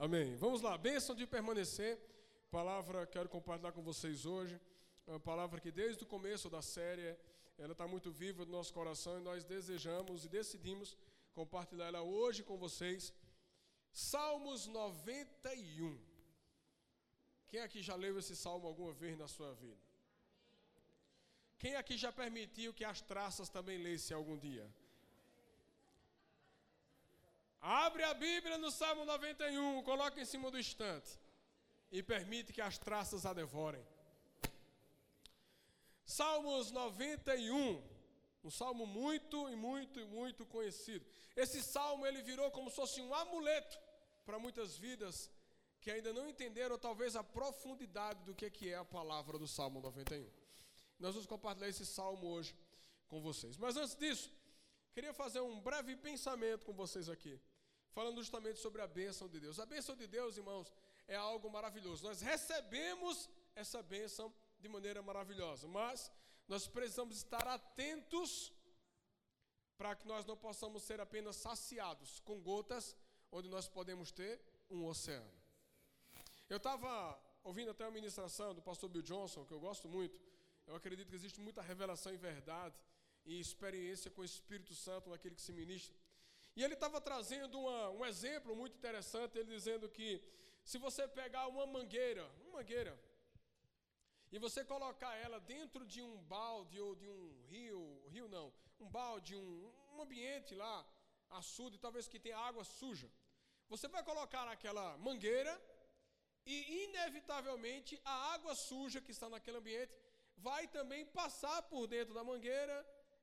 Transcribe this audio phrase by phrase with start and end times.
[0.00, 0.36] Amém.
[0.36, 1.98] Vamos lá, bênção de permanecer.
[2.52, 4.54] Palavra quero compartilhar com vocês hoje.
[5.04, 7.16] É uma palavra que desde o começo da série
[7.58, 10.96] ela está muito viva no nosso coração e nós desejamos e decidimos
[11.34, 13.12] compartilhar ela hoje com vocês.
[13.90, 15.98] Salmos 91.
[17.48, 19.82] Quem aqui já leu esse salmo alguma vez na sua vida?
[21.58, 24.72] Quem aqui já permitiu que as traças também lessem algum dia?
[27.60, 31.18] Abre a Bíblia no Salmo 91, coloca em cima do estante
[31.90, 33.84] e permite que as traças a devorem.
[36.04, 37.82] Salmos 91,
[38.44, 41.04] um salmo muito e muito e muito conhecido.
[41.36, 43.78] Esse salmo ele virou como se fosse um amuleto
[44.24, 45.30] para muitas vidas
[45.80, 50.30] que ainda não entenderam talvez a profundidade do que é a palavra do Salmo 91.
[50.98, 52.56] Nós vamos compartilhar esse salmo hoje
[53.08, 53.56] com vocês.
[53.56, 54.32] Mas antes disso,
[54.92, 57.40] queria fazer um breve pensamento com vocês aqui
[57.92, 59.58] falando justamente sobre a bênção de Deus.
[59.58, 60.72] A bênção de Deus, irmãos,
[61.06, 62.04] é algo maravilhoso.
[62.04, 66.12] Nós recebemos essa bênção de maneira maravilhosa, mas
[66.46, 68.52] nós precisamos estar atentos
[69.76, 72.96] para que nós não possamos ser apenas saciados com gotas,
[73.30, 74.40] onde nós podemos ter
[74.70, 75.32] um oceano.
[76.48, 80.20] Eu estava ouvindo até a ministração do pastor Bill Johnson, que eu gosto muito.
[80.66, 82.74] Eu acredito que existe muita revelação e verdade
[83.24, 85.97] e experiência com o Espírito Santo naquele que se ministra.
[86.58, 90.08] E ele estava trazendo uma, um exemplo muito interessante, ele dizendo que
[90.70, 92.94] se você pegar uma mangueira, uma mangueira,
[94.32, 98.88] e você colocar ela dentro de um balde ou de um rio, rio não, um
[98.90, 100.84] balde, um, um ambiente lá,
[101.30, 103.08] açude, talvez que tenha água suja,
[103.68, 105.54] você vai colocar naquela mangueira
[106.44, 106.56] e
[106.86, 109.94] inevitavelmente a água suja que está naquele ambiente
[110.36, 112.76] vai também passar por dentro da mangueira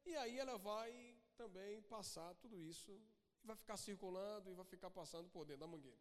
[0.05, 0.89] e aí ela vai
[1.36, 2.97] também passar tudo isso
[3.46, 5.98] vai ficar circulando e vai ficar passando por dentro da mangueira.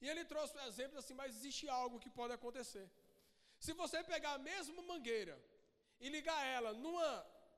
[0.00, 2.86] E ele trouxe um exemplo assim, mas existe algo que pode acontecer.
[3.58, 5.36] Se você pegar a mesma mangueira
[6.00, 7.10] e ligar ela numa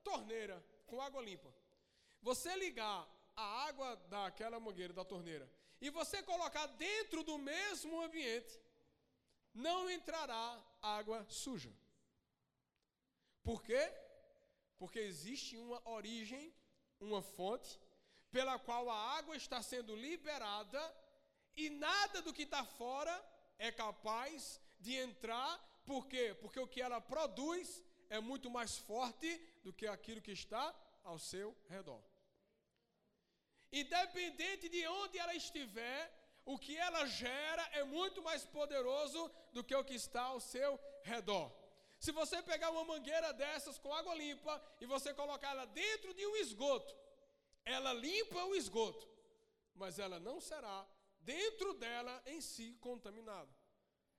[0.04, 1.52] torneira com água limpa,
[2.20, 5.50] você ligar a água daquela mangueira da torneira
[5.80, 8.60] e você colocar dentro do mesmo ambiente,
[9.52, 11.72] não entrará água suja.
[13.42, 13.82] Por quê?
[14.78, 16.54] Porque existe uma origem,
[17.00, 17.80] uma fonte
[18.30, 20.82] pela qual a água está sendo liberada
[21.56, 23.14] e nada do que está fora
[23.58, 26.36] é capaz de entrar, por quê?
[26.40, 31.18] Porque o que ela produz é muito mais forte do que aquilo que está ao
[31.18, 32.02] seu redor.
[33.72, 36.12] Independente de onde ela estiver,
[36.44, 40.78] o que ela gera é muito mais poderoso do que o que está ao seu
[41.02, 41.50] redor.
[41.98, 46.26] Se você pegar uma mangueira dessas com água limpa e você colocar ela dentro de
[46.26, 46.94] um esgoto,
[47.74, 49.06] ela limpa o esgoto,
[49.74, 50.86] mas ela não será
[51.20, 53.50] dentro dela em si contaminada.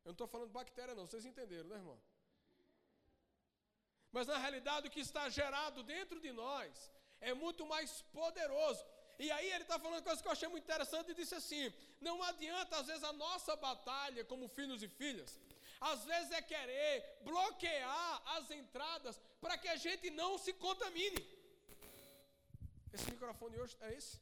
[0.03, 1.99] Eu não estou falando bactéria, não, vocês entenderam, né, irmão?
[4.11, 8.85] Mas na realidade, o que está gerado dentro de nós é muito mais poderoso.
[9.19, 12.21] E aí ele está falando coisa que eu achei muito interessante e disse assim: não
[12.21, 15.39] adianta, às vezes, a nossa batalha como filhos e filhas,
[15.79, 21.36] às vezes é querer bloquear as entradas para que a gente não se contamine.
[22.93, 24.19] Esse microfone hoje é esse?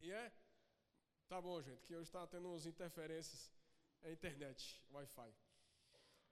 [0.00, 0.32] E é?
[1.28, 3.52] Tá bom, gente, que hoje está tendo umas interferências.
[4.02, 5.34] É internet, Wi-Fi.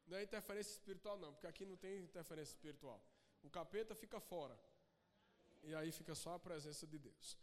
[0.07, 3.03] Não é interferência espiritual, não, porque aqui não tem interferência espiritual.
[3.43, 4.57] O capeta fica fora.
[5.63, 7.39] E aí fica só a presença de Deus.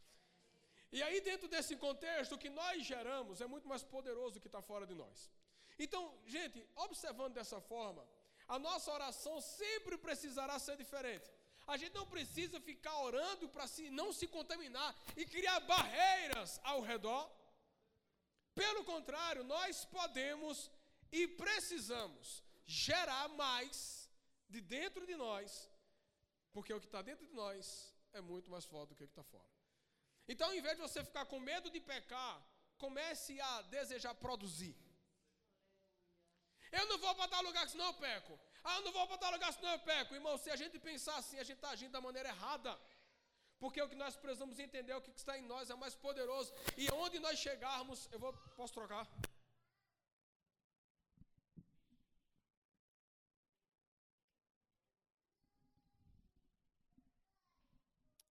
[0.91, 4.47] E aí, dentro desse contexto, o que nós geramos é muito mais poderoso do que
[4.47, 5.31] está fora de nós.
[5.79, 8.07] Então, gente, observando dessa forma,
[8.55, 11.27] a nossa oração sempre precisará ser diferente.
[11.65, 16.81] A gente não precisa ficar orando para se, não se contaminar e criar barreiras ao
[16.81, 17.23] redor.
[18.53, 20.69] Pelo contrário, nós podemos
[21.19, 24.09] e precisamos gerar mais
[24.49, 25.69] de dentro de nós,
[26.51, 29.13] porque o que está dentro de nós é muito mais forte do que o que
[29.13, 29.49] está fora.
[30.27, 32.35] Então, ao invés de você ficar com medo de pecar,
[32.77, 34.75] comece a desejar produzir.
[36.71, 38.39] Eu não vou para tal lugar senão eu peco.
[38.63, 40.15] Ah, eu não vou para tal lugar senão eu peco.
[40.15, 42.79] Irmão, se a gente pensar assim, a gente está agindo da maneira errada.
[43.59, 46.51] Porque o que nós precisamos entender, é o que está em nós é mais poderoso.
[46.77, 48.33] E onde nós chegarmos, eu vou.
[48.55, 49.07] Posso trocar?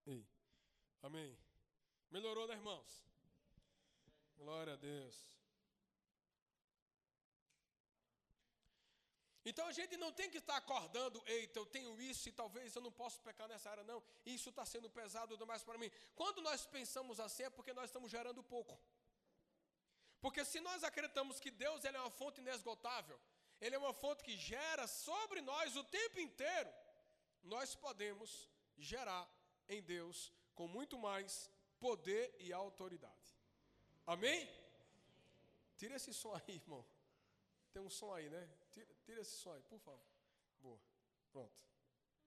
[0.05, 0.25] Ei.
[1.01, 1.37] Amém.
[2.09, 3.05] Melhorou, né, irmãos?
[4.37, 5.40] Glória a Deus.
[9.43, 12.81] Então a gente não tem que estar acordando, eita, eu tenho isso e talvez eu
[12.81, 14.03] não possa pecar nessa área, não.
[14.25, 15.91] Isso está sendo pesado demais para mim.
[16.15, 18.79] Quando nós pensamos assim é porque nós estamos gerando pouco.
[20.21, 23.19] Porque se nós acreditamos que Deus ele é uma fonte inesgotável,
[23.59, 26.71] Ele é uma fonte que gera sobre nós o tempo inteiro,
[27.43, 29.27] nós podemos gerar
[29.67, 31.49] em Deus com muito mais
[31.79, 33.29] poder e autoridade.
[34.05, 34.49] Amém?
[35.77, 36.85] Tira esse som aí, irmão.
[37.73, 38.49] Tem um som aí, né?
[38.71, 40.05] Tira, tira esse som aí, por favor.
[40.59, 40.79] Boa.
[41.31, 41.53] Pronto.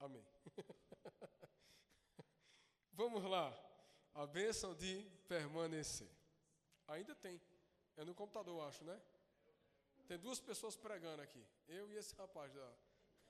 [0.01, 0.27] Amém.
[2.93, 3.53] Vamos lá.
[4.15, 6.11] A bênção de permanecer.
[6.87, 7.41] Ainda tem.
[7.97, 9.01] É no computador, acho, né?
[10.07, 11.45] Tem duas pessoas pregando aqui.
[11.67, 12.73] Eu e esse rapaz da.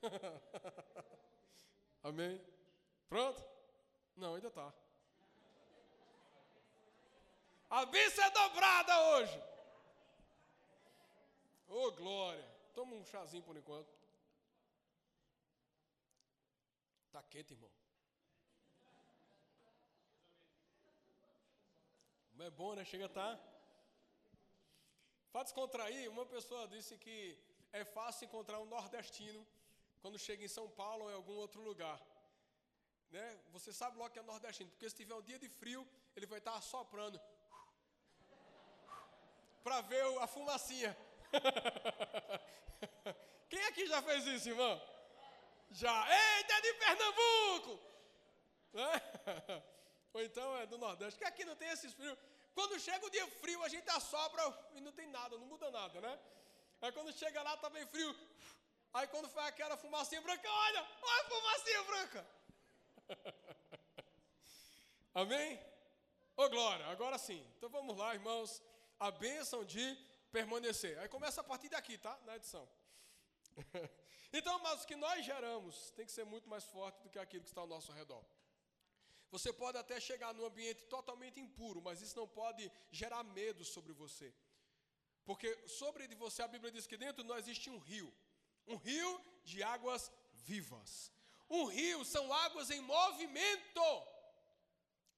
[2.03, 2.41] Amém?
[3.09, 3.43] Pronto?
[4.17, 4.73] Não, ainda está.
[7.71, 9.54] A bênção é dobrada hoje.
[11.69, 12.45] Ô oh, glória.
[12.75, 13.93] Toma um chazinho por enquanto.
[17.13, 17.71] Tá quente, irmão.
[22.35, 22.85] Não é bom, né?
[22.85, 23.41] Chega a tá.
[25.33, 27.39] Para descontrair, uma pessoa disse que
[27.73, 29.47] é fácil encontrar um nordestino
[30.01, 32.01] quando chega em São Paulo ou em algum outro lugar.
[33.11, 33.41] Né?
[33.53, 36.39] Você sabe logo que é nordestino, porque se tiver um dia de frio, ele vai
[36.39, 37.21] estar assoprando
[39.63, 40.97] para ver a fumacinha.
[43.49, 44.83] Quem aqui já fez isso, irmão?
[45.71, 46.07] Já.
[46.09, 47.81] Eita, é de Pernambuco!
[48.73, 49.01] Né?
[50.15, 52.17] Ou então é do Nordeste, que aqui não tem esses frios.
[52.55, 54.43] Quando chega o dia frio, a gente assopra
[54.75, 56.19] e não tem nada, não muda nada, né?
[56.81, 58.15] Aí quando chega lá, tá bem frio.
[58.93, 62.25] Aí quando foi aquela fumacinha branca, olha, olha a fumacinha branca.
[65.15, 65.57] Amém?
[66.37, 67.45] Ô oh, glória, agora sim.
[67.57, 68.63] Então vamos lá, irmãos.
[69.01, 69.99] A bênção de
[70.37, 70.95] permanecer.
[71.01, 72.15] Aí começa a partir daqui, tá?
[72.27, 72.65] Na edição.
[74.39, 77.45] então, mas o que nós geramos tem que ser muito mais forte do que aquilo
[77.45, 78.25] que está ao nosso redor.
[79.35, 82.65] Você pode até chegar num ambiente totalmente impuro, mas isso não pode
[83.01, 84.29] gerar medo sobre você.
[85.25, 85.49] Porque
[85.81, 88.13] sobre você a Bíblia diz que dentro de nós existe um rio,
[88.67, 89.13] um rio
[89.51, 90.11] de águas
[90.51, 91.13] vivas.
[91.49, 93.87] Um rio são águas em movimento.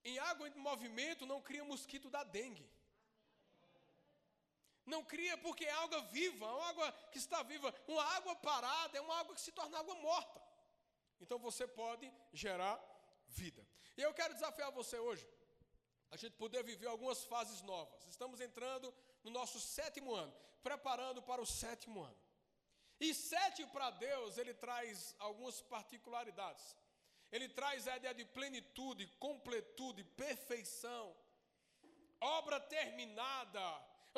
[0.05, 2.69] Em água em movimento não cria mosquito da dengue.
[4.87, 7.75] Não cria porque é água viva, é uma água que está viva.
[7.89, 10.41] Uma água parada é uma água que se torna água morta.
[11.21, 12.81] Então você pode gerar
[13.27, 13.67] vida.
[13.97, 15.27] E eu quero desafiar você hoje,
[16.11, 18.07] a gente poder viver algumas fases novas.
[18.07, 18.95] Estamos entrando
[19.25, 22.21] no nosso sétimo ano, preparando para o sétimo ano.
[23.01, 26.77] E sete para Deus, ele traz algumas particularidades.
[27.33, 31.15] Ele traz a ideia de plenitude, completude, perfeição,
[32.21, 33.61] obra terminada,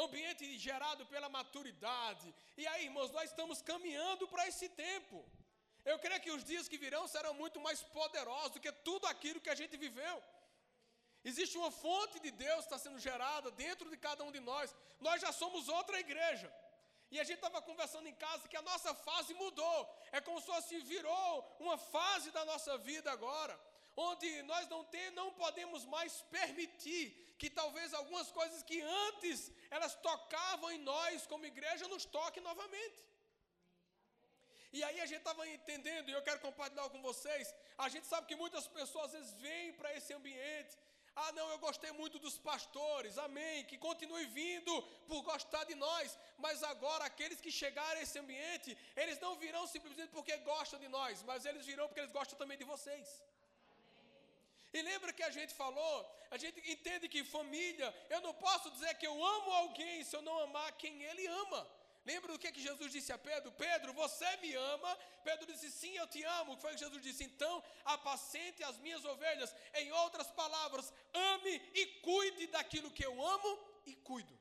[0.05, 2.35] ambiente gerado pela maturidade.
[2.57, 5.25] E aí, irmãos, nós estamos caminhando para esse tempo.
[5.85, 9.41] Eu creio que os dias que virão serão muito mais poderosos do que tudo aquilo
[9.41, 10.17] que a gente viveu.
[11.25, 14.75] Existe uma fonte de Deus que está sendo gerada dentro de cada um de nós.
[15.01, 16.53] Nós já somos outra igreja.
[17.11, 19.79] E a gente estava conversando em casa que a nossa fase mudou.
[20.13, 23.59] É como se fosse virou uma fase da nossa vida agora,
[24.07, 27.05] onde nós não tem, não podemos mais permitir
[27.41, 33.01] que talvez algumas coisas que antes elas tocavam em nós como igreja nos toquem novamente.
[34.77, 37.55] E aí a gente estava entendendo, e eu quero compartilhar com vocês.
[37.87, 40.77] A gente sabe que muitas pessoas às vezes vêm para esse ambiente.
[41.23, 43.65] Ah, não, eu gostei muito dos pastores, amém.
[43.71, 44.75] Que continue vindo
[45.09, 46.17] por gostar de nós.
[46.45, 50.89] Mas agora, aqueles que chegarem a esse ambiente, eles não virão simplesmente porque gostam de
[50.99, 53.09] nós, mas eles virão porque eles gostam também de vocês.
[54.73, 55.97] E lembra que a gente falou,
[56.31, 60.23] a gente entende que família, eu não posso dizer que eu amo alguém se eu
[60.23, 61.67] não amar quem ele ama.
[62.05, 63.53] Lembra do que, que Jesus disse a Pedro?
[63.53, 64.97] Pedro, você me ama?
[65.25, 66.53] Pedro disse, sim, eu te amo.
[66.53, 67.25] O que foi que Jesus disse?
[67.25, 69.55] Então, apacente as minhas ovelhas.
[69.75, 74.39] Em outras palavras, ame e cuide daquilo que eu amo e cuido.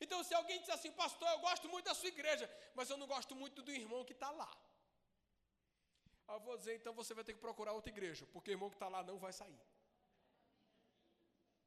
[0.00, 3.06] Então, se alguém diz assim, pastor, eu gosto muito da sua igreja, mas eu não
[3.06, 4.50] gosto muito do irmão que está lá.
[6.32, 8.76] Eu vou dizer, então você vai ter que procurar outra igreja, porque o irmão que
[8.76, 9.60] está lá não vai sair.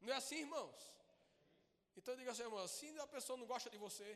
[0.01, 0.81] Não é assim, irmãos?
[1.97, 4.09] Então diga assim, irmão, se a pessoa não gosta de você,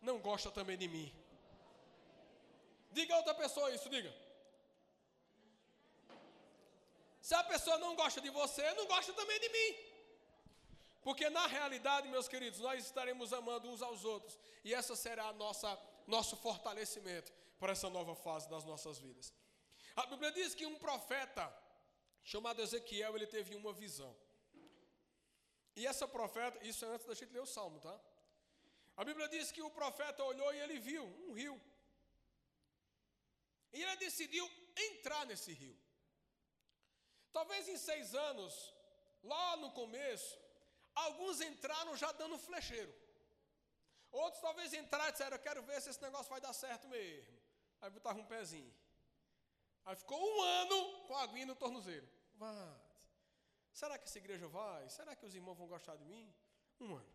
[0.00, 1.08] não gosta também de mim.
[2.92, 4.12] Diga a outra pessoa isso, diga.
[7.20, 9.70] Se a pessoa não gosta de você, não gosta também de mim.
[11.02, 14.38] Porque na realidade, meus queridos, nós estaremos amando uns aos outros.
[14.62, 15.70] E essa será a nossa
[16.06, 17.32] nosso fortalecimento
[17.64, 19.26] para essa nova fase das nossas vidas.
[19.96, 21.44] A Bíblia diz que um profeta
[22.22, 24.14] chamado Ezequiel, ele teve uma visão.
[25.74, 27.98] E essa profeta, isso é antes da gente ler o salmo, tá?
[28.98, 31.58] A Bíblia diz que o profeta olhou e ele viu um rio.
[33.72, 34.46] E ele decidiu
[34.88, 35.76] entrar nesse rio.
[37.32, 38.74] Talvez em seis anos,
[39.22, 40.38] lá no começo,
[41.06, 42.94] alguns entraram já dando flecheiro.
[44.12, 47.33] Outros talvez entraram e disseram, eu quero ver se esse negócio vai dar certo mesmo.
[47.84, 48.72] Aí botavam um pezinho.
[49.84, 52.08] Aí ficou um ano com a aguinha no tornozeiro.
[52.34, 52.80] Vai.
[53.70, 54.88] Será que essa igreja vai?
[54.88, 56.34] Será que os irmãos vão gostar de mim?
[56.80, 57.12] Um ano.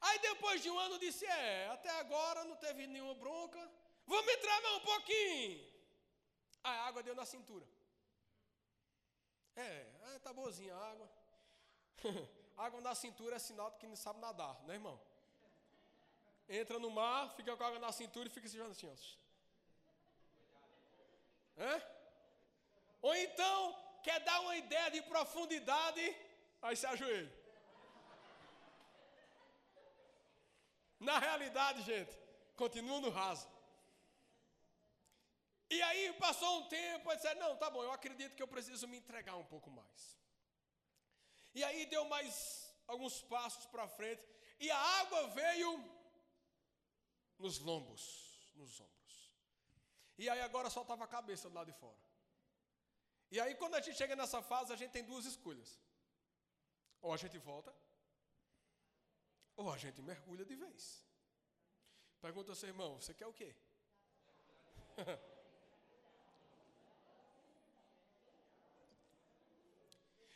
[0.00, 3.70] Aí depois de um ano disse: É, até agora não teve nenhuma bronca.
[4.04, 5.72] Vamos entrar mais um pouquinho.
[6.64, 7.66] A água deu na cintura.
[9.54, 11.08] É, é tá boazinha a água.
[12.56, 15.00] água na cintura é sinal de que não sabe nadar, né, irmão?
[16.48, 19.25] Entra no mar, fica com a água na cintura e fica se jogando assim, ó.
[21.58, 21.82] Hã?
[23.02, 23.58] Ou então,
[24.02, 26.16] quer dar uma ideia de profundidade,
[26.62, 27.32] aí se ajoelha.
[30.98, 32.18] Na realidade, gente,
[32.56, 33.46] continua no raso.
[35.68, 38.86] E aí passou um tempo, ele disse, não, tá bom, eu acredito que eu preciso
[38.86, 40.16] me entregar um pouco mais.
[41.54, 44.22] E aí deu mais alguns passos para frente,
[44.60, 45.70] e a água veio
[47.38, 48.95] nos lombos, nos ombros.
[50.18, 51.98] E aí agora só estava a cabeça do lado de fora.
[53.30, 55.78] E aí, quando a gente chega nessa fase, a gente tem duas escolhas:
[57.02, 57.74] ou a gente volta,
[59.56, 61.04] ou a gente mergulha de vez.
[62.20, 63.54] Pergunta ao seu irmão: você quer o quê?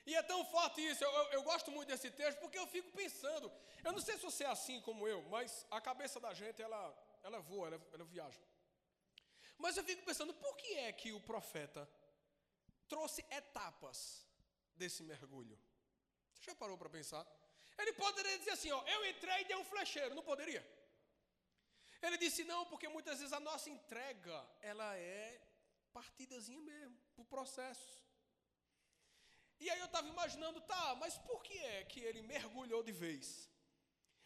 [0.06, 2.90] e é tão forte isso, eu, eu, eu, gosto muito desse texto porque eu fico
[2.92, 3.50] pensando.
[3.84, 6.94] Eu não sei se você é assim como eu, mas a cabeça da gente ela,
[7.22, 8.49] ela voa, ela, ela viaja.
[9.64, 11.88] Mas eu fico pensando, por que é que o profeta
[12.90, 13.98] trouxe etapas
[14.80, 15.56] desse mergulho.
[16.32, 17.24] Você já parou para pensar?
[17.78, 20.62] Ele poderia dizer assim: ó, eu entrei e dei um flecheiro, não poderia?
[22.02, 25.40] Ele disse não, porque muitas vezes a nossa entrega, ela é
[25.92, 27.94] partidazinha mesmo, por processos.
[29.62, 33.26] E aí eu estava imaginando, tá, mas por que é que ele mergulhou de vez?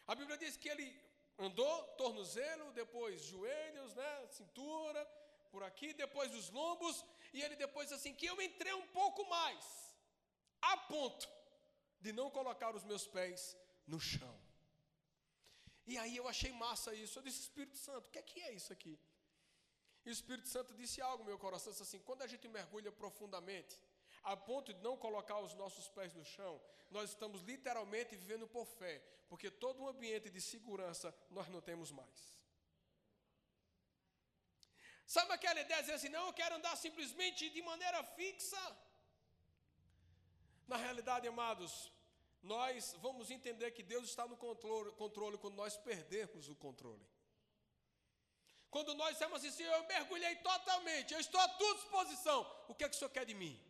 [0.07, 0.89] A Bíblia diz que ele
[1.37, 5.03] andou tornozelo, depois joelhos, né, cintura,
[5.55, 6.97] por aqui, depois os lombos,
[7.33, 9.65] e ele depois assim, que eu entrei um pouco mais,
[10.73, 11.29] a ponto
[12.05, 13.57] de não colocar os meus pés
[13.93, 14.37] no chão.
[15.87, 17.19] E aí eu achei massa isso.
[17.19, 18.95] Eu disse, Espírito Santo, o que é que é isso aqui?
[20.05, 23.75] E o Espírito Santo disse algo meu coração, disse assim, quando a gente mergulha profundamente,
[24.23, 28.67] a ponto de não colocar os nossos pés no chão, nós estamos literalmente vivendo por
[28.67, 28.95] fé,
[29.29, 32.35] porque todo um ambiente de segurança nós não temos mais.
[35.07, 38.77] Sabe aquela ideia de dizer assim, não, eu quero andar simplesmente de maneira fixa?
[40.67, 41.93] Na realidade, amados,
[42.43, 47.07] nós vamos entender que Deus está no controle, controle quando nós perdermos o controle.
[48.71, 52.89] Quando nós dissemos assim, eu mergulhei totalmente, eu estou à tua disposição, o que é
[52.89, 53.61] que o Senhor quer de mim?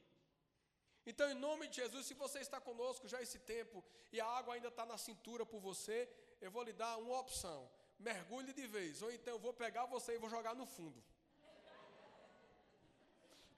[1.05, 4.55] Então, em nome de Jesus, se você está conosco já esse tempo e a água
[4.55, 6.09] ainda está na cintura por você,
[6.41, 10.15] eu vou lhe dar uma opção: mergulhe de vez, ou então eu vou pegar você
[10.15, 11.05] e vou jogar no fundo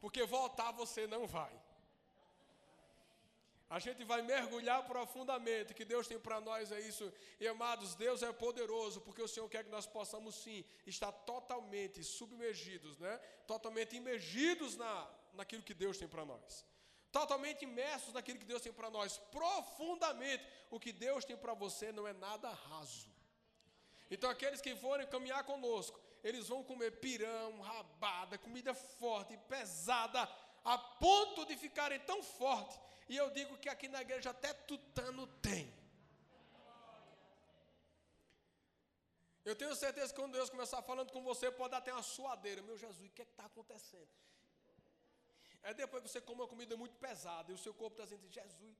[0.06, 1.52] porque voltar você não vai.
[3.68, 5.74] A gente vai mergulhar profundamente.
[5.74, 7.12] que Deus tem para nós é isso.
[7.40, 12.04] E amados, Deus é poderoso, porque o Senhor quer que nós possamos sim estar totalmente
[12.04, 13.18] submergidos, né?
[13.48, 16.64] Totalmente imergidos na, naquilo que Deus tem para nós.
[17.10, 20.46] Totalmente imersos naquilo que Deus tem para nós, profundamente.
[20.70, 23.08] O que Deus tem para você não é nada raso.
[24.08, 30.20] Então, aqueles que forem caminhar conosco, eles vão comer pirão, rabada, comida forte, pesada,
[30.64, 32.76] a ponto de ficarem tão fortes.
[33.08, 35.72] E eu digo que aqui na igreja até tutano tem.
[39.44, 42.60] Eu tenho certeza que quando Deus começar falando com você, pode dar até uma suadeira.
[42.62, 44.08] Meu Jesus, o que é está acontecendo?
[45.62, 48.28] É depois que você come uma comida muito pesada e o seu corpo está dizendo,
[48.28, 48.76] Jesus.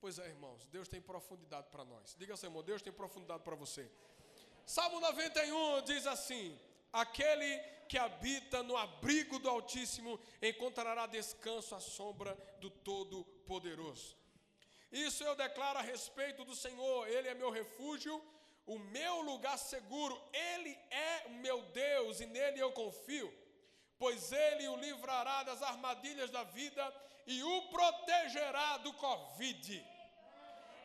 [0.00, 2.14] Pois é, irmãos, Deus tem profundidade para nós.
[2.18, 3.90] Diga irmão, Deus tem profundidade para você.
[4.64, 6.58] Salmo 91 diz assim:
[6.92, 14.16] Aquele que habita no abrigo do Altíssimo encontrará descanso à sombra do Todo-Poderoso.
[14.90, 18.22] Isso eu declaro a respeito do Senhor, Ele é meu refúgio,
[18.66, 23.32] o meu lugar seguro, Ele é o meu Deus e nele eu confio,
[23.98, 26.94] pois Ele o livrará das armadilhas da vida
[27.26, 29.86] e o protegerá do Covid.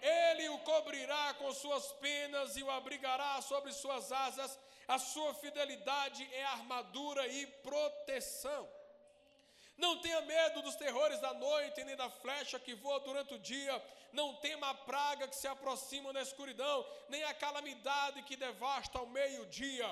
[0.01, 4.60] Ele o cobrirá com suas penas e o abrigará sobre suas asas
[4.95, 8.63] a sua fidelidade é armadura e proteção.
[9.77, 13.75] Não tenha medo dos terrores da noite, nem da flecha que voa durante o dia.
[14.12, 19.07] Não tema a praga que se aproxima na escuridão, nem a calamidade que devasta ao
[19.07, 19.89] meio-dia.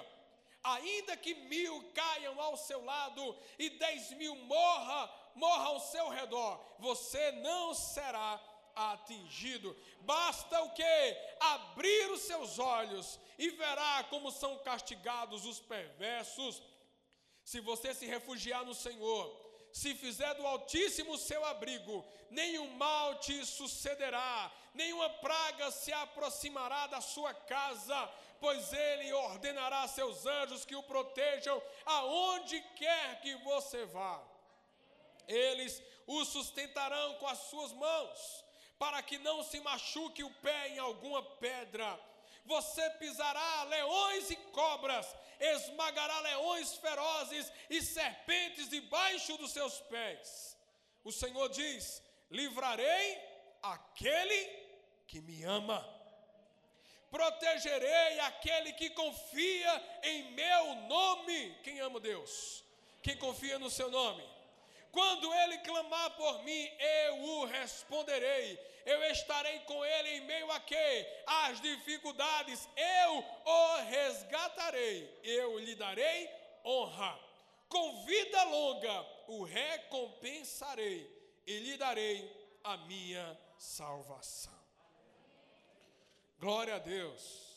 [0.64, 6.60] ainda que mil caiam ao seu lado e dez mil morra, morra ao seu redor,
[6.80, 8.40] você não será
[8.80, 9.76] atingido.
[10.02, 11.18] Basta o que?
[11.40, 16.62] Abrir os seus olhos e verá como são castigados os perversos.
[17.44, 19.26] Se você se refugiar no Senhor,
[19.72, 27.02] se fizer do Altíssimo seu abrigo, nenhum mal te sucederá, nenhuma praga se aproximará da
[27.02, 28.08] sua casa,
[28.40, 34.22] pois ele ordenará seus anjos que o protejam aonde quer que você vá.
[35.28, 38.44] Eles o sustentarão com as suas mãos,
[38.80, 42.00] para que não se machuque o pé em alguma pedra.
[42.46, 45.06] Você pisará leões e cobras,
[45.40, 50.58] esmagará leões ferozes e serpentes debaixo dos seus pés.
[51.04, 53.22] O Senhor diz: livrarei
[53.62, 54.40] aquele
[55.06, 56.00] que me ama
[57.12, 61.56] protegerei aquele que confia em meu nome.
[61.64, 62.64] Quem ama Deus?
[63.02, 64.24] Quem confia no seu nome?
[64.92, 68.60] Quando ele clamar por mim, eu o responderei.
[68.86, 71.08] Eu estarei com ele em meio a quê?
[71.26, 75.20] As dificuldades, eu o resgatarei.
[75.24, 76.30] Eu lhe darei
[76.66, 77.20] honra.
[77.68, 81.08] Com vida longa o recompensarei
[81.46, 84.58] e lhe darei a minha salvação.
[86.40, 87.50] Glória a Deus.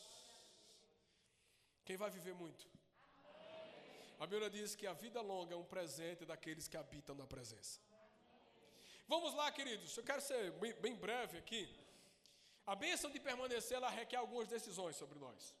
[1.85, 2.72] Quem vai viver muito?
[4.23, 7.77] A Bíblia diz que a vida longa é um presente daqueles que habitam na presença.
[9.05, 9.97] Vamos lá, queridos.
[9.97, 10.49] Eu quero ser
[10.83, 11.63] bem, breve aqui.
[12.65, 15.53] A bênção de permanecer, ela requer algumas decisões sobre nós.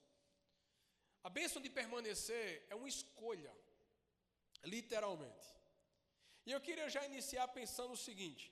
[1.25, 3.53] A bênção de permanecer é uma escolha,
[4.63, 5.47] literalmente.
[6.45, 8.45] E eu queria já iniciar pensando o seguinte: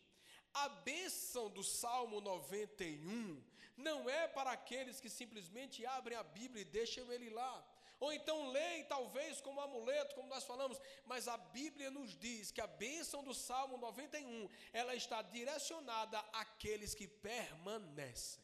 [0.54, 3.42] a bênção do Salmo 91
[3.78, 7.54] não é para aqueles que simplesmente abrem a Bíblia e deixam ele lá.
[8.02, 12.60] Ou então leem, talvez, como amuleto, como nós falamos, mas a Bíblia nos diz que
[12.60, 18.44] a bênção do Salmo 91, ela está direcionada àqueles que permanecem.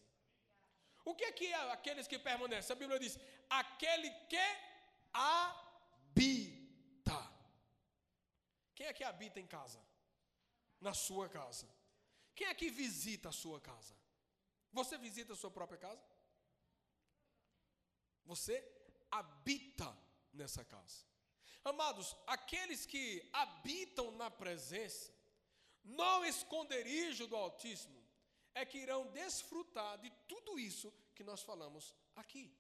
[1.04, 2.72] O que é que é aqueles que permanecem?
[2.72, 3.18] A Bíblia diz:
[3.50, 4.48] aquele que
[5.12, 7.20] habita.
[8.76, 9.84] Quem é que habita em casa?
[10.80, 11.68] Na sua casa.
[12.36, 13.96] Quem é que visita a sua casa?
[14.72, 16.06] Você visita a sua própria casa?
[18.24, 18.77] Você
[19.12, 19.98] habita
[20.34, 21.06] nessa casa.
[21.64, 25.12] Amados, aqueles que habitam na presença,
[25.84, 28.02] no esconderijo do Altíssimo,
[28.54, 32.56] é que irão desfrutar de tudo isso que nós falamos aqui.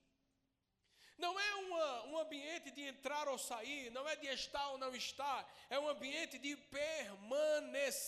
[1.18, 4.96] Não é uma, um ambiente de entrar ou sair, não é de estar ou não
[4.96, 8.06] estar, é um ambiente de permanecer.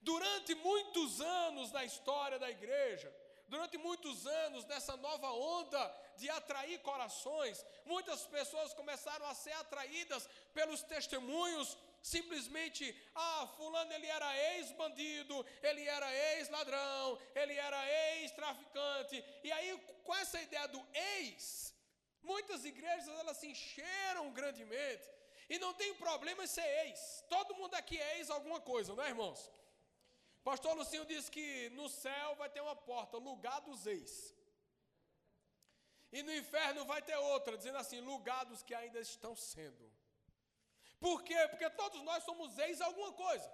[0.00, 3.12] Durante muitos anos na história da igreja,
[3.48, 10.28] durante muitos anos nessa nova onda de atrair corações, muitas pessoas começaram a ser atraídas
[10.52, 17.80] pelos testemunhos simplesmente, ah, fulano ele era ex-bandido, ele era ex-ladrão, ele era
[18.14, 19.24] ex-traficante.
[19.42, 21.74] E aí, com essa ideia do ex,
[22.22, 25.04] muitas igrejas elas se encheram grandemente.
[25.48, 27.24] E não tem problema em ser ex.
[27.28, 29.50] Todo mundo aqui é ex alguma coisa, não é, irmãos?
[30.48, 34.32] Pastor Lucinho disse que no céu vai ter uma porta, lugar dos ex.
[36.12, 39.84] E no inferno vai ter outra, dizendo assim, lugar dos que ainda estão sendo.
[41.00, 41.40] Por quê?
[41.48, 43.52] Porque todos nós somos ex alguma coisa.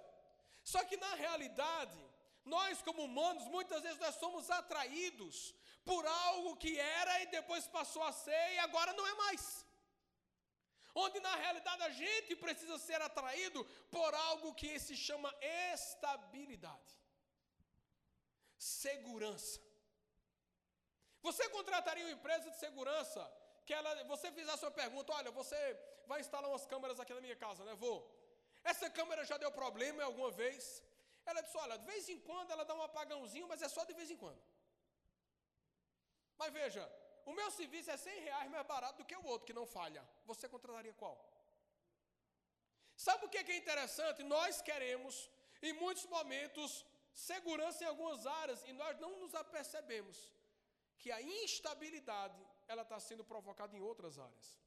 [0.63, 1.97] Só que na realidade,
[2.45, 8.03] nós como humanos, muitas vezes nós somos atraídos por algo que era e depois passou
[8.03, 9.65] a ser e agora não é mais
[10.95, 15.33] onde na realidade a gente precisa ser atraído por algo que se chama
[15.73, 16.93] estabilidade,
[18.57, 19.59] segurança.
[21.21, 23.21] Você contrataria uma empresa de segurança
[23.65, 25.59] que ela, você fizesse uma pergunta: olha, você
[26.05, 27.73] vai instalar umas câmeras aqui na minha casa, né?
[27.75, 27.97] Vou.
[28.63, 30.83] Essa câmera já deu problema alguma vez?
[31.25, 33.93] Ela disse: olha, de vez em quando ela dá um apagãozinho, mas é só de
[33.93, 34.41] vez em quando.
[36.37, 36.83] Mas veja,
[37.25, 40.03] o meu serviço é 100 reais mais barato do que o outro que não falha.
[40.25, 41.17] Você contrataria qual?
[42.95, 44.23] Sabe o que é interessante?
[44.23, 45.29] Nós queremos,
[45.61, 50.31] em muitos momentos, segurança em algumas áreas e nós não nos apercebemos
[50.99, 54.59] que a instabilidade ela está sendo provocada em outras áreas.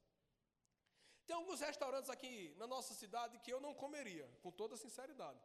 [1.26, 5.40] Tem alguns restaurantes aqui na nossa cidade que eu não comeria, com toda sinceridade.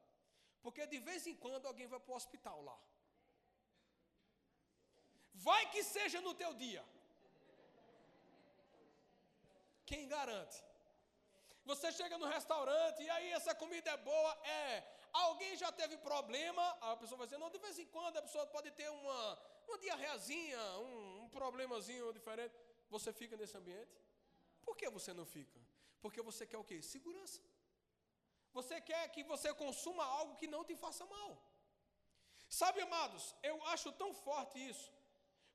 [0.62, 2.78] Porque de vez em quando alguém vai para o hospital lá.
[5.34, 6.86] Vai que seja no teu dia.
[9.92, 10.58] Quem garante?
[11.70, 14.68] Você chega no restaurante e aí essa comida é boa, é.
[15.12, 18.46] Alguém já teve problema, a pessoa vai dizer, não, de vez em quando a pessoa
[18.56, 19.22] pode ter uma,
[19.68, 22.56] uma diarreazinha, um, um problemazinho diferente.
[22.90, 23.94] Você fica nesse ambiente?
[24.66, 25.60] Por que você não fica?
[26.04, 26.82] Porque você quer o quê?
[26.82, 27.42] Segurança.
[28.54, 31.32] Você quer que você consuma algo que não te faça mal.
[32.48, 34.90] Sabe, amados, eu acho tão forte isso.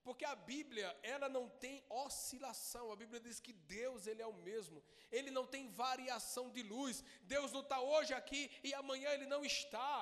[0.07, 2.93] Porque a Bíblia, ela não tem oscilação.
[2.93, 4.81] A Bíblia diz que Deus, ele é o mesmo.
[5.11, 7.03] Ele não tem variação de luz.
[7.23, 9.97] Deus não está hoje aqui e amanhã ele não está.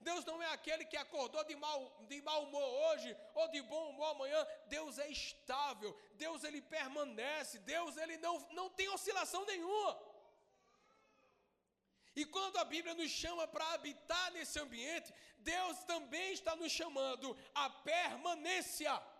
[0.00, 3.90] Deus não é aquele que acordou de mau, de mau humor hoje ou de bom
[3.90, 4.46] humor amanhã.
[4.68, 5.92] Deus é estável.
[6.14, 7.58] Deus ele permanece.
[7.58, 10.00] Deus ele não, não tem oscilação nenhuma.
[12.14, 17.36] E quando a Bíblia nos chama para habitar nesse ambiente, Deus também está nos chamando
[17.52, 19.17] a permanência.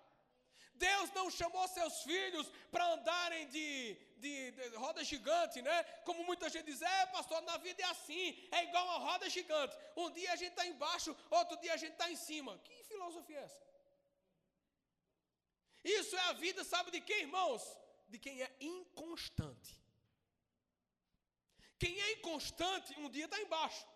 [0.87, 5.83] Deus não chamou seus filhos para andarem de, de, de, roda gigante, né?
[6.05, 9.77] Como muita gente diz, é pastor, na vida é assim, é igual uma roda gigante.
[9.97, 12.59] Um dia a gente está embaixo, outro dia a gente está em cima.
[12.67, 13.69] Que filosofia é essa?
[15.85, 17.63] Isso é a vida, sabe de quem, irmãos?
[18.09, 19.75] De quem é inconstante.
[21.79, 23.87] Quem é inconstante, um dia está embaixo,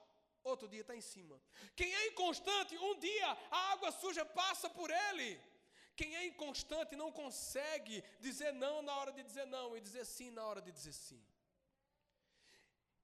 [0.45, 1.41] outro dia está em cima.
[1.75, 5.52] Quem é inconstante, um dia a água suja passa por ele.
[5.95, 10.31] Quem é inconstante não consegue dizer não na hora de dizer não e dizer sim
[10.31, 11.23] na hora de dizer sim.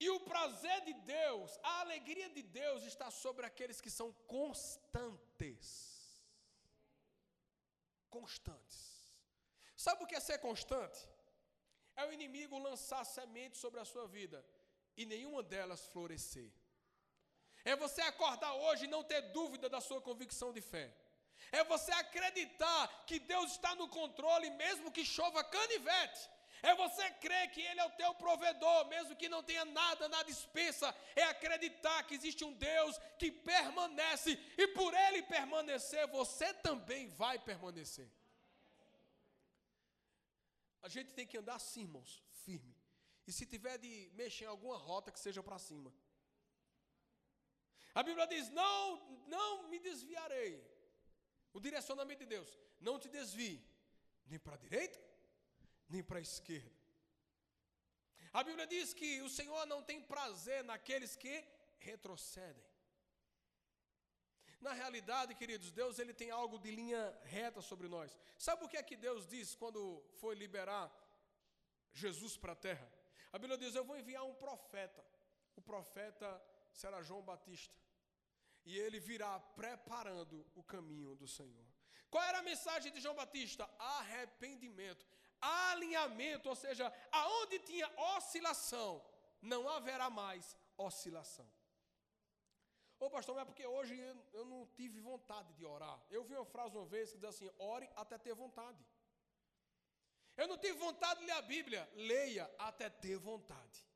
[0.00, 5.70] E o prazer de Deus, a alegria de Deus está sobre aqueles que são constantes.
[8.08, 8.78] Constantes.
[9.76, 11.00] Sabe o que é ser constante?
[11.96, 14.44] É o inimigo lançar sementes sobre a sua vida
[14.96, 16.50] e nenhuma delas florescer.
[17.64, 20.94] É você acordar hoje e não ter dúvida da sua convicção de fé.
[21.50, 26.28] É você acreditar que Deus está no controle, mesmo que chova canivete.
[26.62, 30.22] É você crer que Ele é o teu provedor, mesmo que não tenha nada na
[30.22, 30.94] dispensa.
[31.14, 37.38] É acreditar que existe um Deus que permanece, e por Ele permanecer, você também vai
[37.38, 38.10] permanecer.
[40.82, 42.76] A gente tem que andar assim, irmãos, firme.
[43.26, 45.92] E se tiver de mexer em alguma rota, que seja para cima.
[47.94, 48.96] A Bíblia diz: Não,
[49.26, 50.77] não me desviarei
[51.58, 52.50] o direcionamento de Deus.
[52.88, 53.58] Não te desvie
[54.30, 54.98] nem para a direita,
[55.88, 56.78] nem para a esquerda.
[58.32, 61.34] A Bíblia diz que o Senhor não tem prazer naqueles que
[61.78, 62.66] retrocedem.
[64.60, 68.16] Na realidade, queridos, Deus ele tem algo de linha reta sobre nós.
[68.36, 69.80] Sabe o que é que Deus disse quando
[70.20, 70.86] foi liberar
[71.92, 72.88] Jesus para a terra?
[73.32, 75.04] A Bíblia diz: Eu vou enviar um profeta.
[75.56, 76.28] O profeta
[76.72, 77.74] será João Batista
[78.68, 81.66] e ele virá preparando o caminho do Senhor.
[82.10, 83.64] Qual era a mensagem de João Batista?
[83.78, 85.06] Arrependimento,
[85.40, 89.02] alinhamento, ou seja, aonde tinha oscilação,
[89.40, 91.50] não haverá mais oscilação.
[93.00, 93.94] Ô pastor, mas é porque hoje
[94.34, 95.98] eu não tive vontade de orar.
[96.10, 98.84] Eu vi uma frase uma vez que diz assim: ore até ter vontade.
[100.36, 103.87] Eu não tive vontade de ler a Bíblia, leia até ter vontade.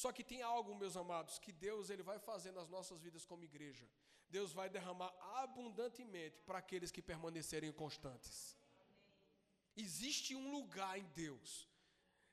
[0.00, 3.44] Só que tem algo, meus amados, que Deus ele vai fazer nas nossas vidas como
[3.44, 3.88] igreja.
[4.28, 5.10] Deus vai derramar
[5.42, 8.58] abundantemente para aqueles que permanecerem constantes.
[9.74, 11.66] Existe um lugar em Deus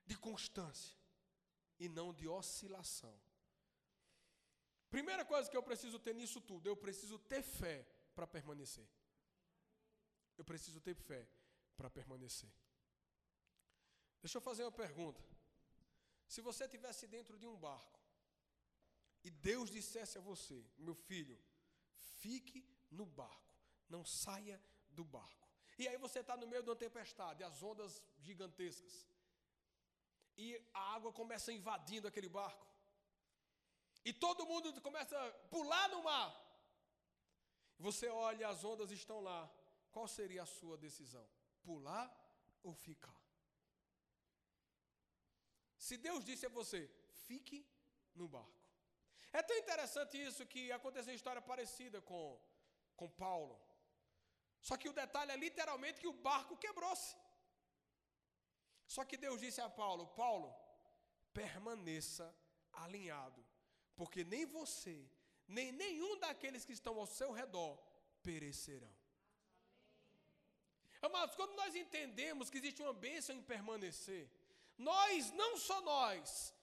[0.06, 0.98] de constância
[1.80, 3.18] e não de oscilação.
[4.90, 8.88] Primeira coisa que eu preciso ter nisso tudo, eu preciso ter fé para permanecer.
[10.38, 11.26] Eu preciso ter fé
[11.78, 12.52] para permanecer.
[14.22, 15.33] Deixa eu fazer uma pergunta.
[16.28, 18.00] Se você estivesse dentro de um barco
[19.24, 21.40] e Deus dissesse a você, meu filho,
[22.22, 23.56] fique no barco,
[23.90, 25.48] não saia do barco.
[25.78, 29.08] E aí você está no meio de uma tempestade, as ondas gigantescas.
[30.38, 32.68] E a água começa invadindo aquele barco.
[34.06, 36.44] E todo mundo começa a pular no mar.
[37.80, 39.52] Você olha, as ondas estão lá.
[39.92, 41.28] Qual seria a sua decisão?
[41.64, 42.12] Pular
[42.64, 43.23] ou ficar?
[45.86, 46.80] Se Deus disse a você,
[47.28, 47.58] fique
[48.20, 48.68] no barco.
[49.38, 52.24] É tão interessante isso que aconteceu uma história parecida com,
[53.00, 53.56] com Paulo.
[54.68, 57.14] Só que o detalhe é literalmente que o barco quebrou-se.
[58.96, 60.50] Só que Deus disse a Paulo: Paulo,
[61.34, 62.28] permaneça
[62.84, 63.44] alinhado,
[64.00, 64.98] porque nem você,
[65.58, 67.78] nem nenhum daqueles que estão ao seu redor
[68.22, 68.96] perecerão.
[71.02, 74.24] Amados, quando nós entendemos que existe uma bênção em permanecer,
[74.78, 76.54] nós, não só nós,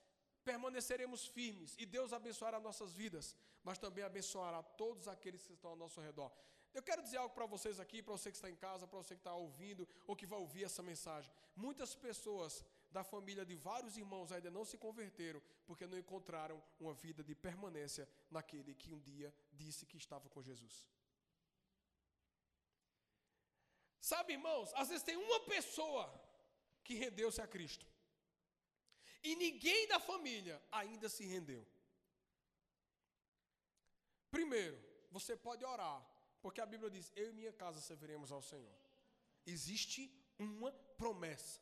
[0.43, 5.77] permaneceremos firmes e Deus abençoará nossas vidas, mas também abençoará todos aqueles que estão ao
[5.77, 6.31] nosso redor.
[6.73, 9.13] Eu quero dizer algo para vocês aqui, para você que está em casa, para você
[9.13, 11.31] que está ouvindo ou que vai ouvir essa mensagem.
[11.55, 16.93] Muitas pessoas da família de vários irmãos ainda não se converteram porque não encontraram uma
[16.93, 20.87] vida de permanência naquele que um dia disse que estava com Jesus.
[23.99, 26.11] Sabe, irmãos, às vezes tem uma pessoa
[26.83, 27.85] que rendeu-se a Cristo.
[29.23, 31.65] E ninguém da família ainda se rendeu.
[34.29, 34.77] Primeiro,
[35.11, 36.01] você pode orar,
[36.41, 38.79] porque a Bíblia diz: Eu e minha casa serviremos ao Senhor.
[39.45, 41.59] Existe uma promessa.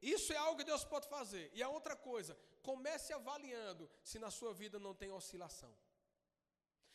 [0.00, 1.50] Isso é algo que Deus pode fazer.
[1.54, 5.72] E a outra coisa, comece avaliando se na sua vida não tem oscilação.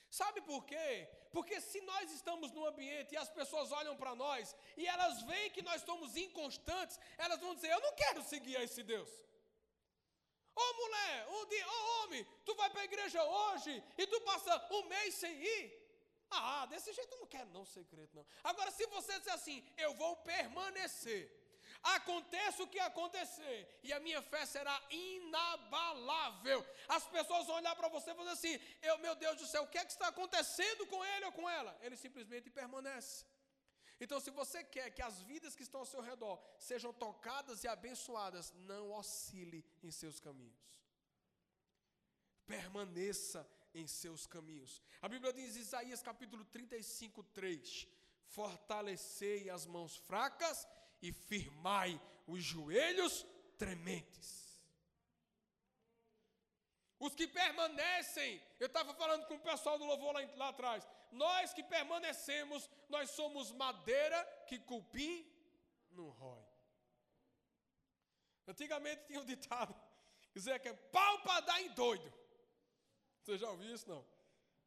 [0.09, 1.09] Sabe por quê?
[1.31, 5.51] Porque se nós estamos num ambiente e as pessoas olham para nós e elas veem
[5.51, 9.09] que nós somos inconstantes, elas vão dizer: Eu não quero seguir a esse Deus.
[10.55, 14.07] Ô oh, mulher, um dia, ô oh, homem, tu vai para a igreja hoje e
[14.07, 15.87] tu passa um mês sem ir.
[16.31, 18.25] Ah, desse jeito eu não quero não ser não.
[18.43, 21.31] Agora, se você disser assim, eu vou permanecer.
[21.95, 26.65] Aconteça o que acontecer, e a minha fé será inabalável.
[26.89, 29.67] As pessoas vão olhar para você e dizer assim: eu, meu Deus do céu, o
[29.67, 31.77] que é que está acontecendo com ele ou com ela?
[31.81, 33.25] Ele simplesmente permanece.
[34.01, 37.67] Então, se você quer que as vidas que estão ao seu redor sejam tocadas e
[37.69, 40.59] abençoadas, não oscile em seus caminhos.
[42.45, 44.81] Permaneça em seus caminhos.
[45.01, 47.87] A Bíblia diz Isaías capítulo 35, 3:
[48.25, 50.67] Fortalecei as mãos fracas
[51.01, 53.25] e firmai os joelhos
[53.57, 54.47] trementes.
[56.99, 61.53] Os que permanecem, eu estava falando com o pessoal do louvor lá, lá atrás, nós
[61.53, 65.25] que permanecemos, nós somos madeira que cupim
[65.91, 66.43] não rói.
[68.47, 69.75] Antigamente tinha um ditado,
[70.33, 72.13] dizer que é pau para dar em doido.
[73.21, 73.87] Você já ouviu isso?
[73.89, 74.05] Não.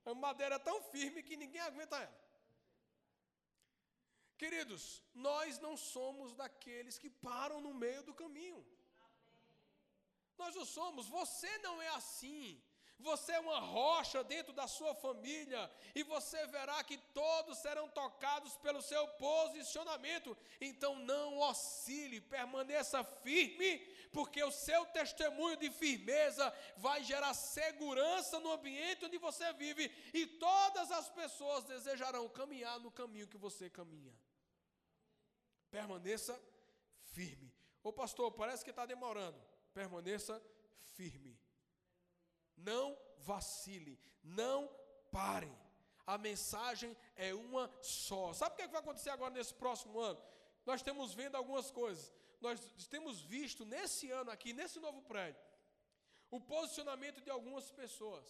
[0.05, 2.21] É uma madeira tão firme que ninguém aguenta ela.
[4.41, 8.61] Queridos, nós não somos daqueles que param no meio do caminho.
[10.39, 12.59] Nós não somos, você não é assim.
[13.01, 18.57] Você é uma rocha dentro da sua família e você verá que todos serão tocados
[18.57, 20.35] pelo seu posicionamento.
[20.59, 23.79] Então não oscile, permaneça firme,
[24.11, 30.27] porque o seu testemunho de firmeza vai gerar segurança no ambiente onde você vive e
[30.27, 34.15] todas as pessoas desejarão caminhar no caminho que você caminha.
[35.71, 36.41] Permaneça
[37.13, 37.53] firme.
[37.83, 39.41] Ô pastor, parece que está demorando.
[39.73, 40.43] Permaneça
[40.97, 41.39] firme.
[42.57, 44.69] Não vacile, não
[45.11, 45.53] pare.
[46.07, 48.33] A mensagem é uma só.
[48.33, 50.21] Sabe o que, é que vai acontecer agora nesse próximo ano?
[50.67, 52.13] Nós temos vendo algumas coisas.
[52.41, 55.41] Nós temos visto nesse ano aqui, nesse novo prédio,
[56.31, 58.27] o posicionamento de algumas pessoas.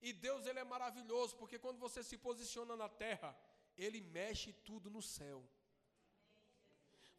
[0.00, 3.36] E Deus ele é maravilhoso, porque quando você se posiciona na terra,
[3.76, 5.48] ele mexe tudo no céu.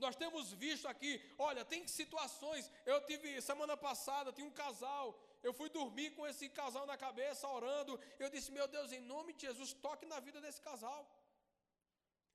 [0.05, 1.11] Nós temos visto aqui,
[1.49, 2.71] olha, tem situações.
[2.91, 5.07] Eu tive semana passada, tinha um casal
[5.47, 7.93] eu fui dormir com esse casal na cabeça, orando.
[8.23, 11.01] Eu disse, meu Deus, em nome de Jesus, toque na vida desse casal.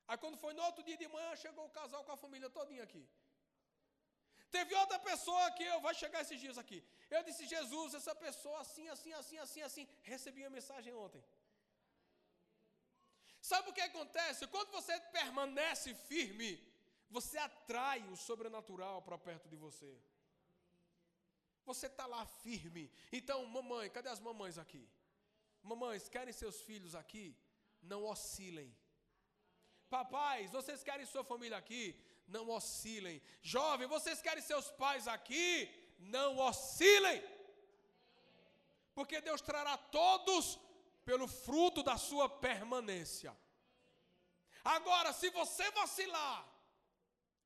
[0.06, 2.82] Aí quando foi no outro dia de manhã, chegou o casal com a família todinha
[2.88, 3.02] aqui.
[4.50, 6.78] Teve outra pessoa que eu vai chegar esses dias aqui.
[7.10, 9.88] Eu disse, Jesus, essa pessoa assim, assim, assim, assim, assim.
[10.02, 11.22] Recebi a mensagem ontem.
[13.40, 14.46] Sabe o que acontece?
[14.54, 16.50] Quando você permanece firme,
[17.10, 19.92] você atrai o sobrenatural para perto de você.
[21.64, 22.90] Você está lá firme.
[23.12, 24.88] Então, mamãe, cadê as mamães aqui?
[25.62, 27.36] Mamães, querem seus filhos aqui?
[27.82, 28.74] Não oscilem.
[29.90, 31.98] Papais, vocês querem sua família aqui?
[32.26, 33.22] Não oscilem.
[33.40, 35.68] Jovem, vocês querem seus pais aqui?
[35.98, 37.22] Não oscilem.
[38.94, 40.58] Porque Deus trará todos
[41.04, 43.34] pelo fruto da sua permanência.
[44.62, 46.46] Agora, se você vacilar,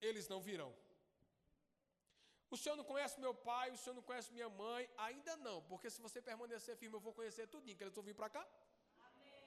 [0.09, 0.73] eles não virão.
[2.51, 5.88] O senhor não conhece meu pai, o senhor não conhece minha mãe, ainda não, porque
[5.88, 8.47] se você permanecer firme, eu vou conhecer tudinho, que eles vão vir para cá.
[9.09, 9.45] Amém.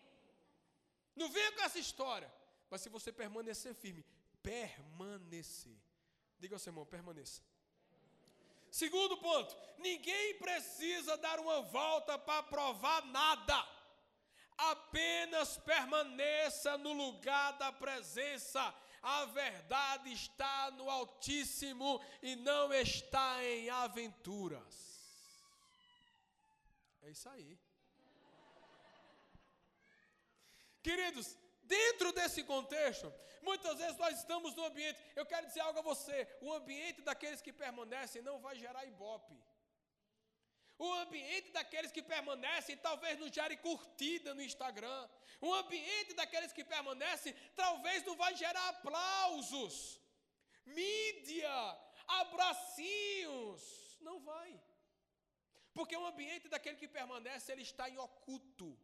[1.16, 2.34] Não venha com essa história,
[2.70, 4.04] mas se você permanecer firme,
[4.42, 5.78] permanecer.
[6.40, 7.44] Diga ao seu irmão, permaneça.
[8.72, 13.58] Segundo ponto, ninguém precisa dar uma volta para provar nada.
[14.58, 18.74] Apenas permaneça no lugar da presença
[19.06, 24.74] a verdade está no Altíssimo e não está em aventuras.
[27.04, 27.60] É isso aí.
[30.82, 33.14] Queridos, dentro desse contexto,
[33.44, 37.44] muitas vezes nós estamos no ambiente, eu quero dizer algo a você: o ambiente daqueles
[37.44, 39.40] que permanecem não vai gerar ibope.
[40.78, 45.10] O ambiente daqueles que permanecem talvez não gere curtida no Instagram.
[45.40, 50.00] O ambiente daqueles que permanecem talvez não vai gerar aplausos,
[50.66, 51.50] mídia,
[52.08, 53.62] abracinhos.
[54.02, 54.62] Não vai.
[55.74, 58.78] Porque o ambiente daquele que permanece, ele está em oculto,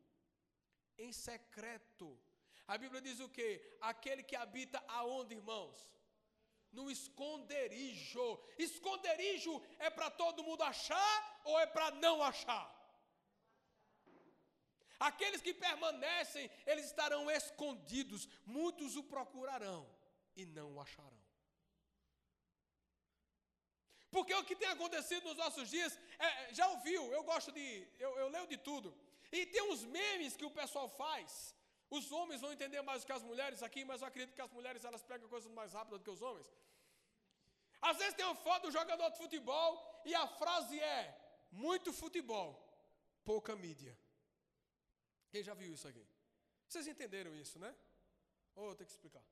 [0.98, 2.20] em secreto.
[2.68, 3.78] A Bíblia diz o quê?
[3.82, 5.90] Aquele que habita aonde, irmãos?
[6.72, 8.40] No esconderijo.
[8.58, 12.68] Esconderijo é para todo mundo achar ou é para não achar?
[15.00, 18.28] Aqueles que permanecem, eles estarão escondidos.
[18.46, 19.90] Muitos o procurarão
[20.36, 21.22] e não o acharão.
[24.12, 28.16] Porque o que tem acontecido nos nossos dias, é, já ouviu, eu gosto de, eu,
[28.18, 28.96] eu leio de tudo.
[29.32, 31.56] E tem uns memes que o pessoal faz.
[31.98, 34.54] Os homens vão entender mais do que as mulheres aqui, mas eu acredito que as
[34.58, 36.50] mulheres elas pegam coisas mais rápidas do que os homens.
[37.82, 39.70] Às vezes tem uma foto do jogador de futebol
[40.06, 41.02] e a frase é:
[41.52, 42.50] muito futebol,
[43.26, 43.94] pouca mídia.
[45.30, 46.06] Quem já viu isso aqui?
[46.68, 47.76] Vocês entenderam isso, né?
[48.56, 49.24] Ou oh, eu tenho que explicar?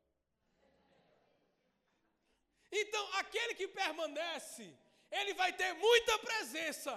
[2.72, 4.78] Então, aquele que permanece,
[5.10, 6.94] ele vai ter muita presença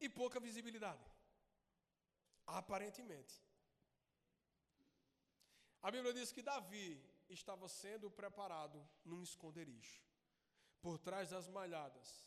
[0.00, 1.04] e pouca visibilidade.
[2.46, 3.45] Aparentemente.
[5.86, 10.02] A Bíblia diz que Davi estava sendo preparado num esconderijo,
[10.82, 12.26] por trás das malhadas.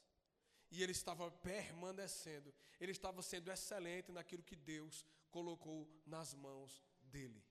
[0.71, 7.43] E ele estava permanecendo, ele estava sendo excelente naquilo que Deus colocou nas mãos dele.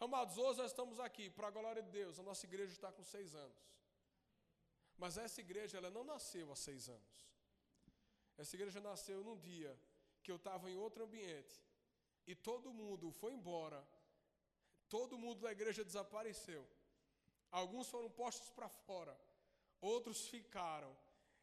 [0.00, 3.04] Amados, hoje nós estamos aqui, para a glória de Deus, a nossa igreja está com
[3.04, 3.70] seis anos.
[4.96, 7.34] Mas essa igreja, ela não nasceu há seis anos.
[8.38, 9.78] Essa igreja nasceu num dia
[10.22, 11.62] que eu estava em outro ambiente
[12.26, 13.86] e todo mundo foi embora,
[14.88, 16.66] todo mundo da igreja desapareceu.
[17.50, 19.18] Alguns foram postos para fora,
[19.80, 20.96] outros ficaram.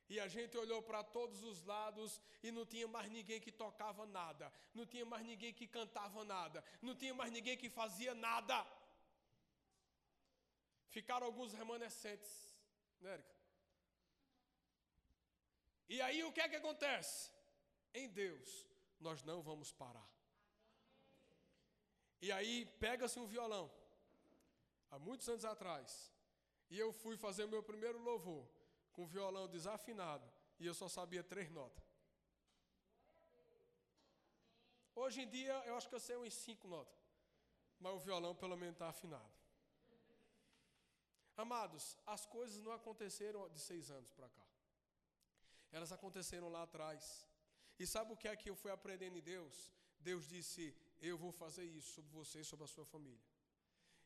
[0.09, 4.05] E a gente olhou para todos os lados e não tinha mais ninguém que tocava
[4.05, 8.65] nada, não tinha mais ninguém que cantava nada, não tinha mais ninguém que fazia nada.
[10.89, 12.31] Ficaram alguns remanescentes,
[12.99, 13.23] né?
[15.89, 17.31] E aí o que é que acontece?
[17.93, 18.67] Em Deus,
[18.99, 20.12] nós não vamos parar.
[22.25, 23.69] E aí pega-se um violão,
[24.89, 26.09] há muitos anos atrás,
[26.69, 28.47] e eu fui fazer meu primeiro louvor
[28.93, 30.25] com o violão desafinado,
[30.57, 31.83] e eu só sabia três notas.
[34.95, 36.97] Hoje em dia eu acho que eu sei umas cinco notas,
[37.77, 39.33] mas o violão pelo menos está afinado.
[41.35, 44.47] Amados, as coisas não aconteceram de seis anos para cá.
[45.73, 47.27] Elas aconteceram lá atrás.
[47.77, 49.73] E sabe o que é que eu fui aprendendo em Deus?
[49.99, 50.73] Deus disse:
[51.09, 53.25] Eu vou fazer isso sobre você e sobre a sua família.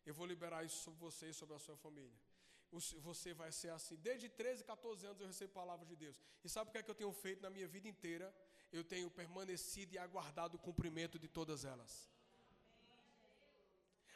[0.09, 2.17] Eu vou liberar isso sobre você e sobre a sua família.
[3.09, 3.95] Você vai ser assim.
[4.07, 6.17] Desde 13, 14 anos eu recebo palavras de Deus.
[6.43, 8.27] E sabe o que é que eu tenho feito na minha vida inteira?
[8.71, 12.09] Eu tenho permanecido e aguardado o cumprimento de todas elas.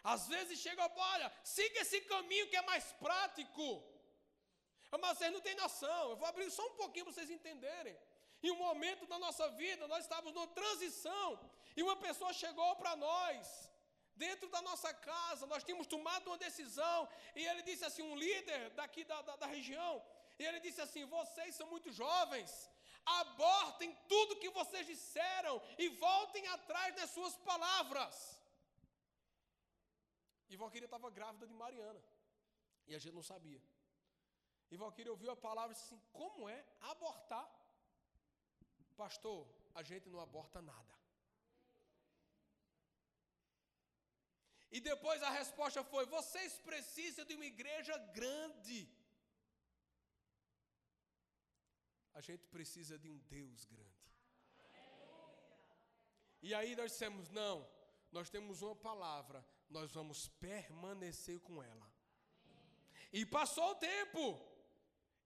[0.03, 3.67] Às vezes chega, olha, siga esse caminho que é mais prático.
[4.99, 6.09] Mas vocês não têm noção.
[6.09, 7.95] Eu vou abrir só um pouquinho para vocês entenderem.
[8.43, 11.27] Em um momento da nossa vida, nós estávamos numa transição.
[11.75, 13.71] E uma pessoa chegou para nós,
[14.15, 16.99] dentro da nossa casa, nós tínhamos tomado uma decisão.
[17.35, 19.93] E ele disse assim: um líder daqui da, da, da região.
[20.39, 22.51] E ele disse assim: vocês são muito jovens.
[23.21, 28.15] Abortem tudo que vocês disseram e voltem atrás das suas palavras.
[30.49, 32.01] E Valquíria estava grávida de Mariana.
[32.87, 33.61] E a gente não sabia.
[34.69, 37.49] E Valquíria ouviu a palavra e disse assim: Como é abortar?
[38.95, 41.00] Pastor, a gente não aborta nada.
[44.71, 48.89] E depois a resposta foi: Vocês precisam de uma igreja grande.
[52.13, 53.91] A gente precisa de um Deus grande.
[56.41, 57.67] E aí nós dissemos: Não,
[58.11, 61.91] nós temos uma palavra, nós vamos permanecer com ela.
[63.11, 64.47] E passou o tempo.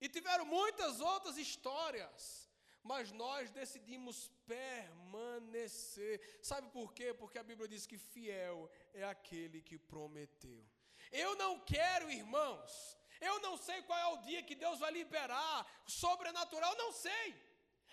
[0.01, 2.44] E tiveram muitas outras histórias,
[2.85, 6.21] mas nós decidimos permanecer.
[6.41, 7.15] Sabe por quê?
[7.15, 10.63] Porque a Bíblia diz que fiel é aquele que prometeu.
[11.11, 15.65] Eu não quero, irmãos, eu não sei qual é o dia que Deus vai liberar
[15.87, 17.35] sobrenatural, não sei.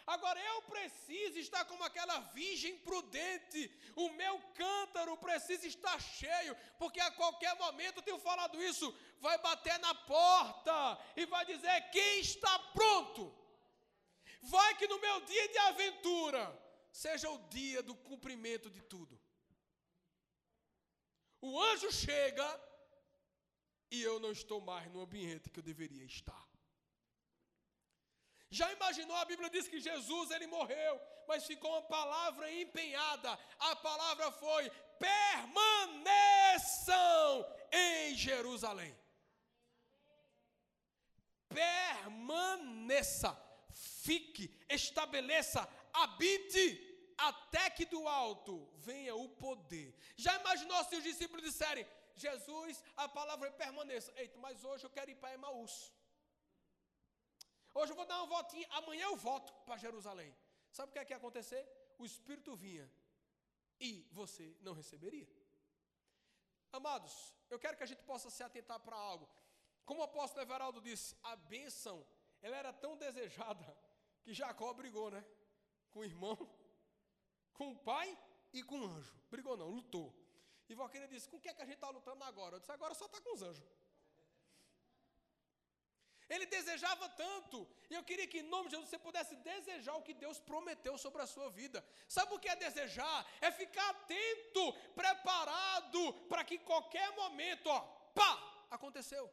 [0.06, 3.72] Agora eu preciso estar como aquela virgem prudente.
[3.96, 9.38] O meu cântaro precisa estar cheio, porque a qualquer momento eu tenho falado isso, vai
[9.38, 13.41] bater na porta e vai dizer: "Quem está pronto?"
[14.42, 16.60] Vai que no meu dia de aventura
[16.90, 19.18] seja o dia do cumprimento de tudo.
[21.40, 22.60] O anjo chega
[23.90, 26.48] e eu não estou mais no ambiente que eu deveria estar.
[28.50, 29.16] Já imaginou?
[29.16, 33.38] A Bíblia diz que Jesus ele morreu, mas ficou uma palavra empenhada.
[33.58, 35.96] A palavra foi: permaneçam
[37.72, 38.94] em Jerusalém.
[41.48, 43.30] Permaneça,
[43.72, 46.64] fique, estabeleça, habite,
[47.18, 49.94] até que do alto venha o poder.
[50.16, 54.12] Já imaginou se os discípulos disserem: Jesus, a palavra permaneça.
[54.16, 55.92] Eita, mas hoje eu quero ir para Emaús.
[57.74, 60.34] Hoje eu vou dar uma voltinha, amanhã eu volto para Jerusalém.
[60.70, 61.66] Sabe o que é que ia acontecer?
[61.98, 62.90] O Espírito vinha
[63.80, 65.28] e você não receberia.
[66.70, 69.28] Amados, eu quero que a gente possa se atentar para algo.
[69.84, 72.06] Como o apóstolo Everaldo disse, a bênção,
[72.42, 73.76] ela era tão desejada
[74.22, 75.24] que Jacó brigou, né?
[75.90, 76.36] Com o irmão,
[77.54, 78.18] com o pai
[78.52, 79.14] e com o anjo.
[79.30, 80.14] Brigou não, lutou.
[80.68, 82.56] E Valquíria disse: Com o que é que a gente está lutando agora?
[82.56, 83.64] Eu disse: Agora só está com os anjos.
[86.28, 90.02] Ele desejava tanto, e eu queria que em nome de Jesus você pudesse desejar o
[90.02, 91.84] que Deus prometeu sobre a sua vida.
[92.08, 93.26] Sabe o que é desejar?
[93.40, 97.80] É ficar atento, preparado, para que qualquer momento, ó,
[98.14, 99.30] pá, aconteceu.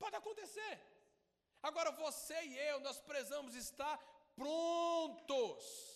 [0.00, 0.89] Pode acontecer.
[1.62, 3.98] Agora você e eu, nós precisamos estar
[4.34, 5.90] prontos.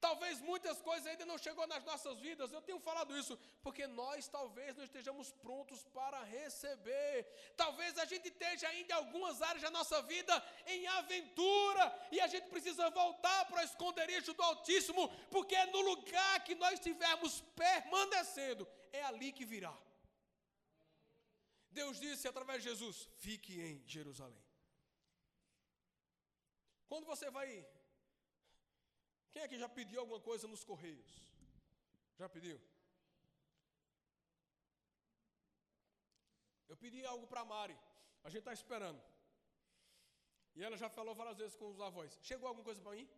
[0.00, 2.52] Talvez muitas coisas ainda não chegou nas nossas vidas.
[2.52, 7.26] Eu tenho falado isso porque nós talvez não estejamos prontos para receber.
[7.56, 12.28] Talvez a gente esteja ainda em algumas áreas da nossa vida em aventura e a
[12.28, 17.40] gente precisa voltar para o esconderijo do Altíssimo, porque é no lugar que nós estivermos
[17.56, 19.76] permanecendo, é ali que virá.
[21.80, 24.44] Deus disse através de Jesus: fique em Jerusalém.
[26.90, 27.48] Quando você vai
[29.32, 31.10] quem é que já pediu alguma coisa nos correios?
[32.20, 32.56] Já pediu?
[36.70, 37.78] Eu pedi algo para a Mari.
[38.24, 39.02] A gente está esperando.
[40.56, 42.18] E ela já falou várias vezes com os avós.
[42.28, 43.08] Chegou alguma coisa para mim?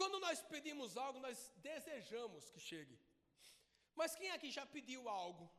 [0.00, 2.98] Quando nós pedimos algo, nós desejamos que chegue.
[4.00, 5.50] Mas quem aqui já pediu algo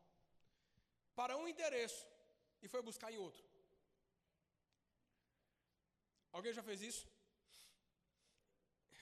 [1.16, 2.08] para um endereço
[2.62, 3.44] e foi buscar em outro?
[6.32, 7.08] Alguém já fez isso?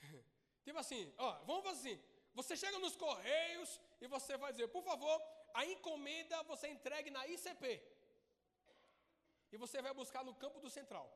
[0.65, 1.95] Tipo assim, ó, vamos fazer assim.
[2.35, 5.17] Você chega nos Correios e você vai dizer, por favor,
[5.53, 7.81] a encomenda você entregue na ICP.
[9.51, 11.07] E você vai buscar no campo do central.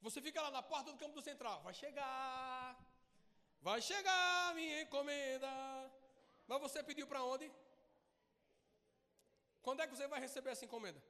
[0.00, 1.62] Você fica lá na porta do campo do central.
[1.62, 2.78] Vai chegar.
[3.60, 5.50] Vai chegar minha encomenda.
[6.46, 7.50] Mas você pediu para onde?
[9.62, 11.02] Quando é que você vai receber essa encomenda?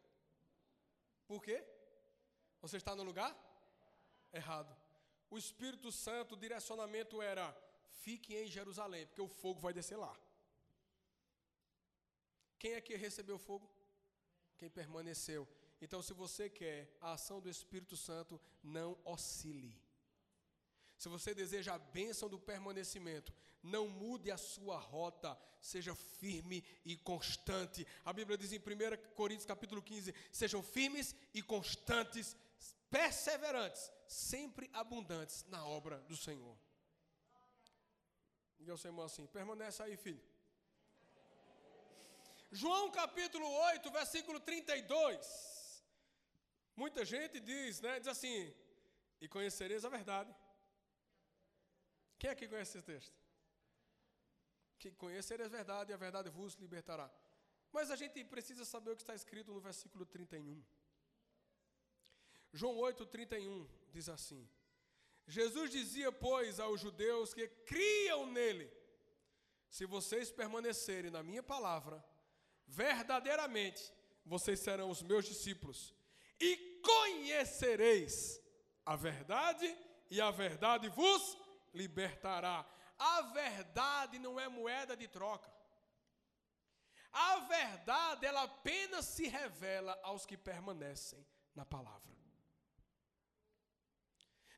[1.27, 1.65] Por quê?
[2.61, 3.37] Você está no lugar
[4.33, 4.77] errado
[5.31, 7.55] o Espírito Santo, o direcionamento era:
[8.03, 10.15] fique em Jerusalém, porque o fogo vai descer lá.
[12.59, 13.71] Quem é que recebeu fogo?
[14.57, 15.47] Quem permaneceu.
[15.81, 19.81] Então, se você quer a ação do Espírito Santo, não oscile.
[20.99, 23.33] Se você deseja a bênção do permanecimento,
[23.63, 27.87] não mude a sua rota, seja firme e constante.
[28.05, 32.37] A Bíblia diz em 1 Coríntios capítulo 15: sejam firmes e constantes,
[32.91, 36.59] perseverantes, sempre abundantes na obra do Senhor.
[38.59, 40.21] Diga ao seu assim: permanece aí, filho.
[42.51, 45.85] João capítulo 8, versículo 32.
[46.75, 48.01] Muita gente diz, né?
[48.01, 48.53] Diz assim:
[49.21, 50.35] E conhecereis a verdade.
[52.19, 53.17] Quem é que conhece esse texto?
[54.79, 57.11] Que conhecereis a verdade e a verdade vos libertará.
[57.73, 60.63] Mas a gente precisa saber o que está escrito no versículo 31.
[62.53, 64.49] João 8,31 diz assim:
[65.27, 68.71] Jesus dizia, pois, aos judeus que criam nele:
[69.69, 72.03] Se vocês permanecerem na minha palavra,
[72.67, 73.93] verdadeiramente
[74.25, 75.95] vocês serão os meus discípulos,
[76.41, 78.41] e conhecereis
[78.85, 79.77] a verdade,
[80.11, 81.37] e a verdade vos
[81.75, 82.67] libertará.
[82.99, 85.51] A verdade não é moeda de troca.
[87.13, 92.17] A verdade, ela apenas se revela aos que permanecem na palavra.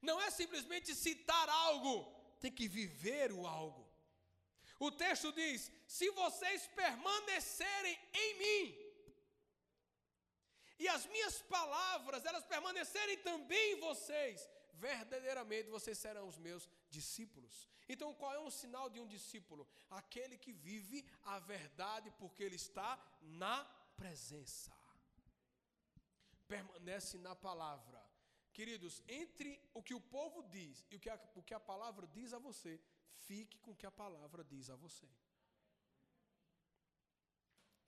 [0.02, 1.94] Não é simplesmente citar algo,
[2.40, 3.86] tem que viver o algo.
[4.78, 8.90] O texto diz: se vocês permanecerem em mim,
[10.78, 14.48] e as minhas palavras, elas permanecerem também em vocês,
[14.86, 17.68] verdadeiramente vocês serão os meus discípulos.
[17.92, 19.68] Então, qual é um sinal de um discípulo?
[20.00, 20.98] Aquele que vive
[21.34, 22.90] a verdade porque ele está
[23.22, 23.56] na
[23.96, 24.72] presença.
[26.48, 28.00] Permanece na palavra.
[28.52, 32.06] Queridos, entre o que o povo diz e o que, a, o que a palavra
[32.06, 32.80] diz a você,
[33.26, 35.08] fique com o que a palavra diz a você.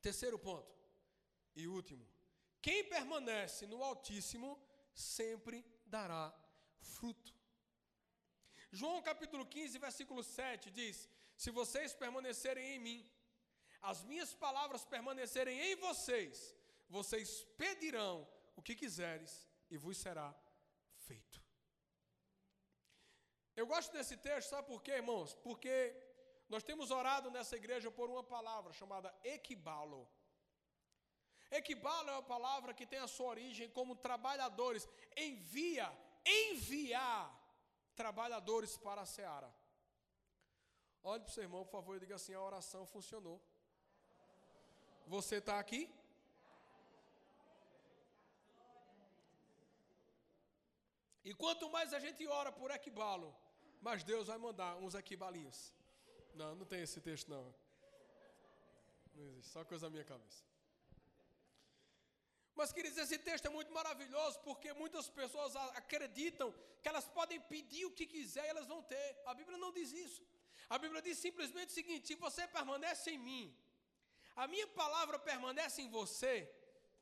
[0.01, 0.75] Terceiro ponto
[1.55, 2.07] e último:
[2.61, 4.51] quem permanece no Altíssimo
[4.95, 6.33] sempre dará
[6.83, 7.35] fruto.
[8.71, 13.11] João capítulo 15, versículo 7 diz: Se vocês permanecerem em mim,
[13.81, 16.55] as minhas palavras permanecerem em vocês,
[16.89, 20.29] vocês pedirão o que quiseres e vos será
[21.07, 21.43] feito.
[23.55, 25.35] Eu gosto desse texto, sabe por quê, irmãos?
[25.35, 25.75] Porque
[26.53, 30.07] Nós temos orado nessa igreja por uma palavra chamada equibalo.
[31.51, 34.87] Equibalo é uma palavra que tem a sua origem como trabalhadores.
[35.17, 35.91] Envia,
[36.25, 37.31] enviar
[37.95, 39.53] trabalhadores para a seara.
[41.03, 43.41] Olhe para o seu irmão, por favor, e diga assim: a oração funcionou.
[45.07, 45.91] Você está aqui?
[51.25, 53.35] E quanto mais a gente ora por equibalo,
[53.81, 55.75] mais Deus vai mandar uns equibalinhos.
[56.35, 57.55] Não, não tem esse texto não.
[59.15, 60.52] Não existe, só coisa da minha cabeça.
[62.55, 67.85] Mas, queridos, esse texto é muito maravilhoso porque muitas pessoas acreditam que elas podem pedir
[67.87, 69.09] o que quiser e elas vão ter.
[69.27, 70.23] A Bíblia não diz isso.
[70.69, 73.45] A Bíblia diz simplesmente o seguinte: se você permanece em mim,
[74.37, 76.35] a minha palavra permanece em você,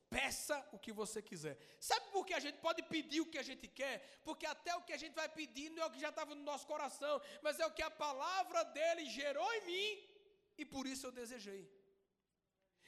[0.09, 1.57] peça o que você quiser.
[1.78, 4.20] Sabe por que a gente pode pedir o que a gente quer?
[4.24, 6.42] Porque até o que a gente vai pedir não é o que já estava no
[6.42, 10.11] nosso coração, mas é o que a palavra dele gerou em mim
[10.59, 11.62] e por isso eu desejei.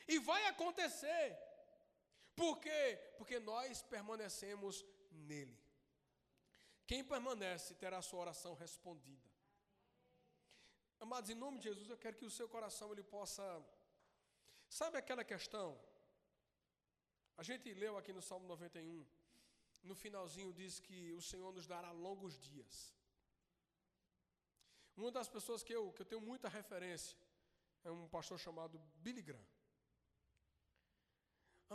[0.09, 1.39] E vai acontecer.
[2.35, 2.99] Por quê?
[3.19, 5.59] Porque nós permanecemos nele.
[6.87, 9.31] Quem permanece terá sua oração respondida.
[11.01, 13.43] Amados, em nome de Jesus, eu quero que o seu coração ele possa.
[14.69, 15.79] Sabe aquela questão?
[17.37, 19.07] A gente leu aqui no Salmo 91,
[19.83, 22.95] no finalzinho diz que o Senhor nos dará longos dias.
[24.97, 27.17] Uma das pessoas que eu, que eu tenho muita referência
[27.83, 29.52] é um pastor chamado Billy Graham.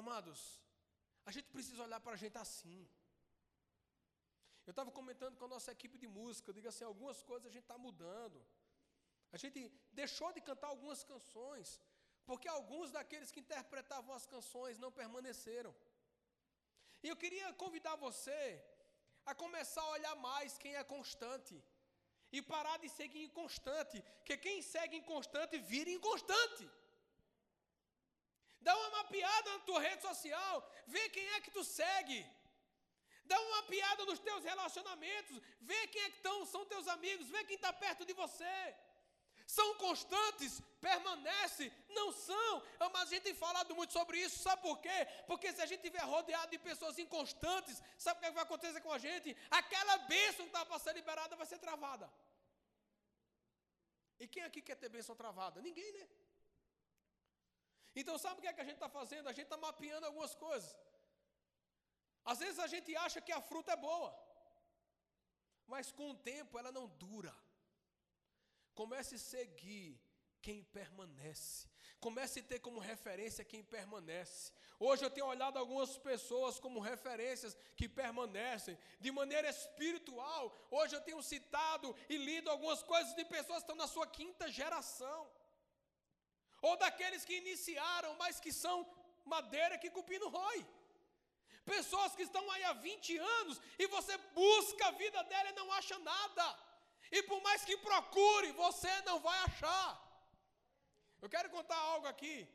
[0.01, 0.39] Amados,
[1.25, 2.79] a gente precisa olhar para a gente assim.
[4.67, 7.67] Eu estava comentando com a nossa equipe de música, diga assim, algumas coisas a gente
[7.67, 8.39] está mudando.
[9.35, 9.59] A gente
[10.01, 11.69] deixou de cantar algumas canções,
[12.27, 15.73] porque alguns daqueles que interpretavam as canções não permaneceram.
[17.03, 18.39] E eu queria convidar você
[19.25, 21.55] a começar a olhar mais quem é constante.
[22.35, 23.97] E parar de seguir inconstante.
[24.19, 26.65] Porque quem segue inconstante vira inconstante.
[28.67, 30.55] Dá uma mapeada na tua rede social,
[30.93, 32.19] vê quem é que tu segue.
[33.29, 35.35] Dá uma mapeada nos teus relacionamentos,
[35.69, 38.55] vê quem é que tão, são teus amigos, vê quem está perto de você.
[39.57, 41.65] São constantes, permanece,
[41.97, 42.51] não são.
[42.93, 44.99] Mas a gente tem falado muito sobre isso, sabe por quê?
[45.29, 48.91] Porque se a gente estiver rodeado de pessoas inconstantes, sabe o que vai acontecer com
[48.91, 49.35] a gente?
[49.61, 52.11] Aquela bênção que estava para ser liberada vai ser travada.
[54.19, 55.61] E quem aqui quer ter bênção travada?
[55.61, 56.05] Ninguém, né?
[57.99, 59.27] Então, sabe o que, é que a gente está fazendo?
[59.27, 60.71] A gente está mapeando algumas coisas.
[62.31, 64.11] Às vezes a gente acha que a fruta é boa,
[65.73, 67.33] mas com o tempo ela não dura.
[68.75, 69.89] Comece a seguir
[70.45, 71.67] quem permanece.
[71.99, 74.51] Comece a ter como referência quem permanece.
[74.79, 80.55] Hoje eu tenho olhado algumas pessoas como referências que permanecem de maneira espiritual.
[80.69, 84.51] Hoje eu tenho citado e lido algumas coisas de pessoas que estão na sua quinta
[84.51, 85.27] geração.
[86.61, 88.75] Ou daqueles que iniciaram, mas que são
[89.25, 90.65] madeira que cupim no rói.
[91.65, 95.71] Pessoas que estão aí há 20 anos e você busca a vida dela e não
[95.73, 96.45] acha nada.
[97.11, 99.89] E por mais que procure, você não vai achar.
[101.21, 102.47] Eu quero contar algo aqui,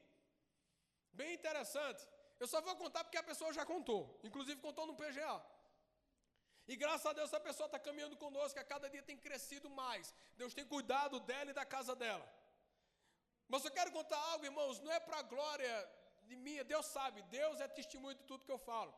[1.13, 2.03] bem interessante.
[2.41, 5.35] Eu só vou contar porque a pessoa já contou, inclusive contou no PGA.
[6.67, 10.15] E graças a Deus essa pessoa está caminhando conosco, a cada dia tem crescido mais.
[10.37, 12.27] Deus tem cuidado dela e da casa dela.
[13.53, 15.73] Mas eu quero contar algo, irmãos, não é para a glória
[16.29, 18.93] de minha, Deus sabe, Deus é testemunho de tudo que eu falo.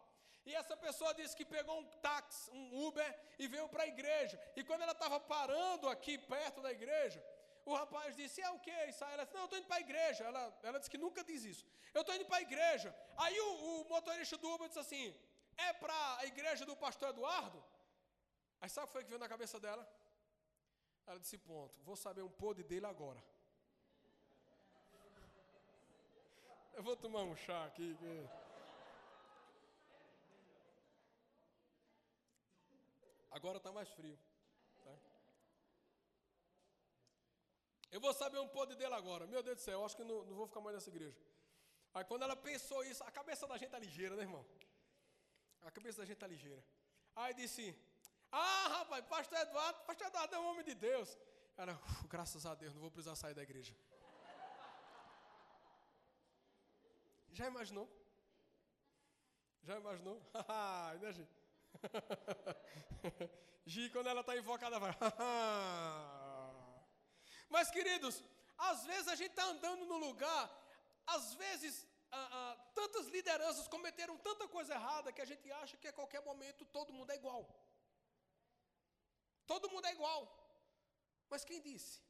[0.47, 4.37] E essa pessoa disse que pegou um táxi, um Uber e veio para a igreja.
[4.55, 7.21] E quando ela estava parando aqui perto da igreja,
[7.65, 8.71] o rapaz disse: É o que?
[8.71, 8.87] Ela
[9.25, 10.23] disse: Não, eu estou indo para a igreja.
[10.31, 11.65] Ela, ela disse que nunca diz isso.
[11.93, 12.95] Eu estou indo para a igreja.
[13.17, 15.07] Aí o, o, motorista do Uber disse assim:
[15.57, 17.61] É para a igreja do pastor Eduardo?
[18.61, 19.85] Aí sabe o que foi que veio na cabeça dela?
[21.09, 23.23] Ela disse: Ponto, vou saber um podre dele agora.
[26.77, 27.97] Eu vou tomar um chá aqui.
[33.31, 34.19] Agora está mais frio.
[34.85, 34.95] Tá?
[37.93, 39.27] Eu vou saber um podre dele agora.
[39.27, 41.17] Meu Deus do céu, eu acho que não, não vou ficar mais nessa igreja.
[41.95, 44.45] Aí quando ela pensou isso, a cabeça da gente está ligeira, né, irmão?
[45.63, 46.63] A cabeça da gente está ligeira.
[47.15, 47.65] Aí disse:
[48.33, 51.17] Ah, rapaz, pastor Eduardo, pastor Eduardo é um homem de Deus.
[51.57, 53.77] Ela, graças a Deus, não vou precisar sair da igreja.
[57.39, 57.87] Já imaginou?
[59.63, 60.19] Já imaginou?
[61.03, 61.35] Né, gente?
[63.67, 64.93] Gi, quando ela está invocada, vai.
[67.55, 68.23] Mas, queridos,
[68.57, 70.45] às vezes a gente está andando no lugar,
[71.07, 75.89] às vezes ah, ah, tantas lideranças cometeram tanta coisa errada que a gente acha que
[75.89, 77.43] a qualquer momento todo mundo é igual.
[79.45, 80.23] Todo mundo é igual.
[81.29, 82.01] Mas quem disse?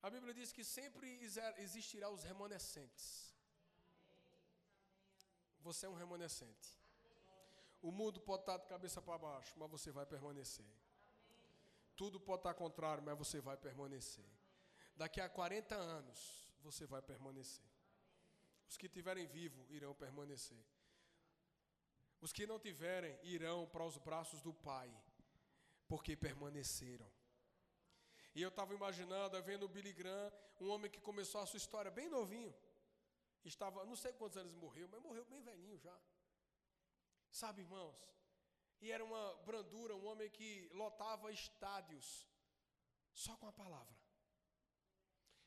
[0.00, 1.08] A Bíblia diz que sempre
[1.58, 3.31] existirá os remanescentes.
[5.62, 6.68] Você é um remanescente.
[7.80, 10.66] O mundo pode estar de cabeça para baixo, mas você vai permanecer.
[11.96, 14.24] Tudo pode estar contrário, mas você vai permanecer.
[14.96, 17.64] Daqui a 40 anos, você vai permanecer.
[18.68, 20.64] Os que tiverem vivo irão permanecer.
[22.20, 24.90] Os que não tiverem irão para os braços do Pai,
[25.88, 27.10] porque permaneceram.
[28.34, 31.90] E eu estava imaginando, vendo o Billy Graham, um homem que começou a sua história
[31.90, 32.54] bem novinho.
[33.44, 35.96] Estava, não sei quantos anos morreu, mas morreu bem velhinho já.
[37.30, 37.96] Sabe, irmãos?
[38.80, 42.26] E era uma brandura, um homem que lotava estádios
[43.12, 43.96] só com a palavra.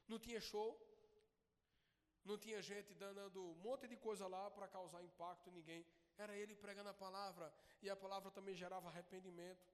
[0.07, 0.69] Não tinha show,
[2.23, 5.85] não tinha gente dando um monte de coisa lá para causar impacto em ninguém.
[6.17, 9.67] Era ele pregando a palavra, e a palavra também gerava arrependimento.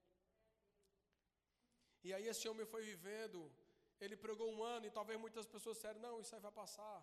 [2.03, 3.39] E aí esse homem foi vivendo,
[3.99, 6.97] ele pregou um ano, e talvez muitas pessoas disseram, não, isso aí vai passar.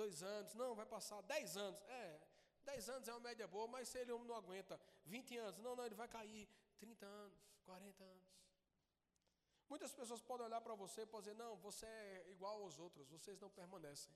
[0.00, 1.20] Dois anos, não, vai passar.
[1.22, 2.20] Dez anos, é,
[2.64, 4.80] dez anos é uma média boa, mas se ele não aguenta.
[5.04, 6.48] Vinte anos, não, não, ele vai cair.
[6.78, 8.28] Trinta anos, quarenta anos.
[9.68, 13.40] Muitas pessoas podem olhar para você e dizer, não, você é igual aos outros, vocês
[13.40, 14.14] não permanecem.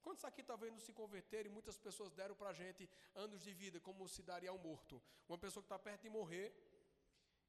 [0.00, 1.52] Quantos aqui talvez não se converterem?
[1.52, 5.02] Muitas pessoas deram para a gente anos de vida, como se daria ao morto.
[5.28, 6.48] Uma pessoa que está perto de morrer,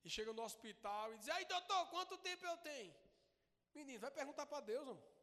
[0.04, 2.94] e chega no hospital e diz: Aí, doutor, quanto tempo eu tenho?
[3.74, 5.19] Menino, vai perguntar para Deus, homem.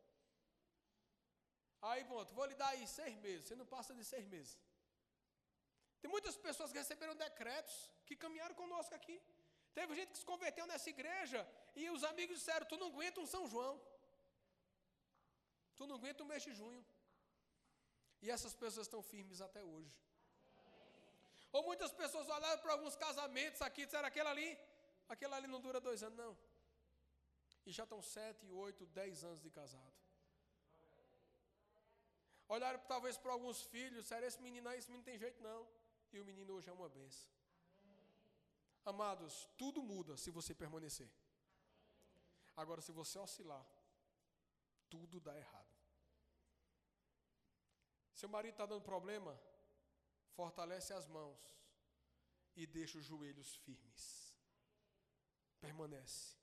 [1.90, 3.42] Aí, pronto, vou lhe dar aí seis meses.
[3.46, 4.52] Você não passa de seis meses.
[6.00, 7.74] Tem muitas pessoas que receberam decretos
[8.06, 9.16] que caminharam conosco aqui.
[9.76, 11.40] Teve gente que se converteu nessa igreja
[11.80, 13.74] e os amigos disseram: Tu não aguenta um São João.
[15.76, 16.82] Tu não aguenta um mês de junho.
[18.22, 19.96] E essas pessoas estão firmes até hoje.
[21.52, 24.58] Ou muitas pessoas olharam para alguns casamentos aqui e disseram: aquele ali,
[25.08, 26.32] aquele ali não dura dois anos, não.
[27.66, 30.05] E já estão sete, oito, dez anos de casado.
[32.48, 35.66] Olharam talvez para alguns filhos, disseram: esse menino aí, esse menino tem jeito não.
[36.12, 37.28] E o menino hoje é uma benção.
[38.84, 41.10] Amados, tudo muda se você permanecer.
[42.56, 43.66] Agora, se você oscilar,
[44.88, 45.74] tudo dá errado.
[48.14, 49.38] Seu marido está dando problema,
[50.34, 51.38] fortalece as mãos
[52.54, 54.34] e deixa os joelhos firmes.
[55.60, 56.36] Permanece.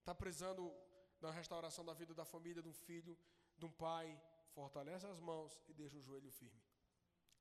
[0.00, 0.74] Está precisando
[1.20, 3.16] da restauração da vida da família, de um filho,
[3.56, 4.20] de um pai.
[4.54, 6.62] Fortalece as mãos e deixa o joelho firme.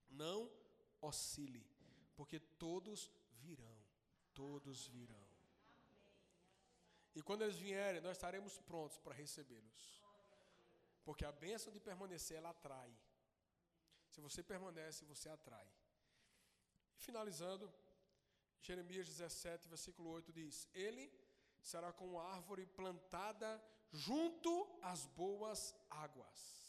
[0.10, 0.52] Não
[1.02, 1.66] oscile,
[2.16, 3.78] porque todos virão.
[4.34, 5.28] Todos virão.
[7.16, 10.00] E quando eles vierem, nós estaremos prontos para recebê-los.
[11.04, 12.92] Porque a bênção de permanecer, ela atrai.
[14.10, 15.68] Se você permanece, você atrai.
[16.96, 17.72] E finalizando,
[18.62, 21.12] Jeremias 17, versículo 8 diz: Ele
[21.62, 24.52] será como árvore plantada junto
[24.82, 26.69] às boas águas,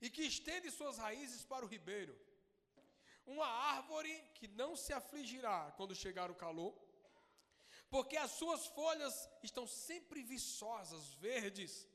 [0.00, 2.18] e que estende suas raízes para o ribeiro.
[3.26, 6.74] Uma árvore que não se afligirá quando chegar o calor,
[7.90, 11.86] porque as suas folhas estão sempre viçosas, verdes,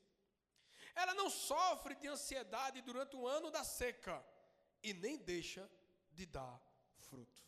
[0.94, 4.24] ela não sofre de ansiedade durante o ano da seca
[4.82, 5.68] e nem deixa
[6.12, 6.60] de dar
[7.08, 7.42] fruto.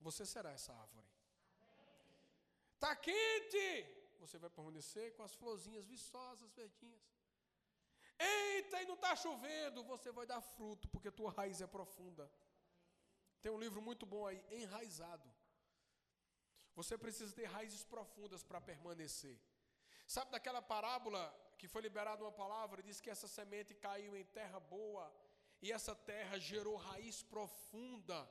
[0.00, 1.08] Você será essa árvore.
[2.74, 3.86] Está quente!
[4.20, 7.02] Você vai permanecer com as florzinhas viçosas, verdinhas.
[8.20, 9.82] Eita, e não está chovendo!
[9.84, 12.30] Você vai dar fruto, porque tua raiz é profunda.
[13.42, 15.28] Tem um livro muito bom aí, Enraizado.
[16.74, 19.38] Você precisa ter raízes profundas para permanecer.
[20.06, 21.22] Sabe daquela parábola
[21.58, 25.06] que foi liberada uma palavra, diz que essa semente caiu em terra boa
[25.62, 28.28] e essa terra gerou raiz profunda.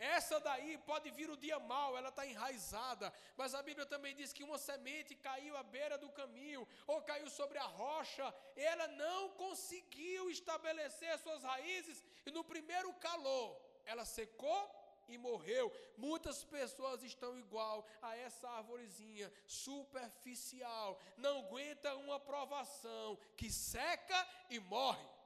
[0.00, 4.32] Essa daí pode vir o dia mau, ela está enraizada, mas a Bíblia também diz
[4.32, 9.28] que uma semente caiu à beira do caminho, ou caiu sobre a rocha, ela não
[9.30, 14.74] conseguiu estabelecer suas raízes, e no primeiro calor, ela secou
[15.06, 15.70] e morreu.
[15.98, 24.58] Muitas pessoas estão igual a essa arvorezinha superficial, não aguenta uma provação que seca e
[24.58, 25.19] morre.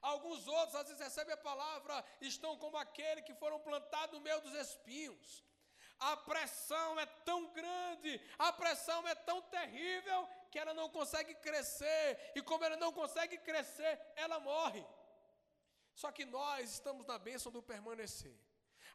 [0.00, 4.40] Alguns outros, às vezes, recebem a palavra, estão como aquele que foram plantados no meio
[4.40, 5.44] dos espinhos.
[5.98, 12.32] A pressão é tão grande, a pressão é tão terrível, que ela não consegue crescer,
[12.34, 14.84] e como ela não consegue crescer, ela morre.
[15.94, 18.34] Só que nós estamos na bênção do permanecer.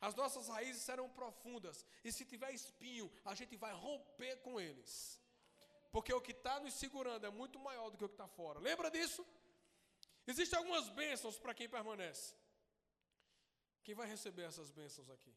[0.02, 5.22] As nossas raízes serão profundas, e se tiver espinho, a gente vai romper com eles.
[5.92, 8.60] Porque o que está nos segurando é muito maior do que o que está fora.
[8.60, 9.26] Lembra disso?
[10.28, 12.36] Existem algumas bênçãos para quem permanece.
[13.84, 15.34] Quem vai receber essas bênçãos aqui?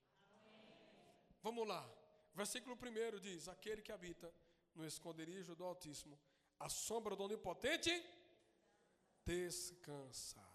[1.43, 1.87] Vamos lá.
[2.35, 4.33] Versículo 1 diz: Aquele que habita
[4.75, 6.19] no esconderijo do Altíssimo,
[6.59, 7.93] a sombra do Onipotente
[9.25, 10.47] descansará.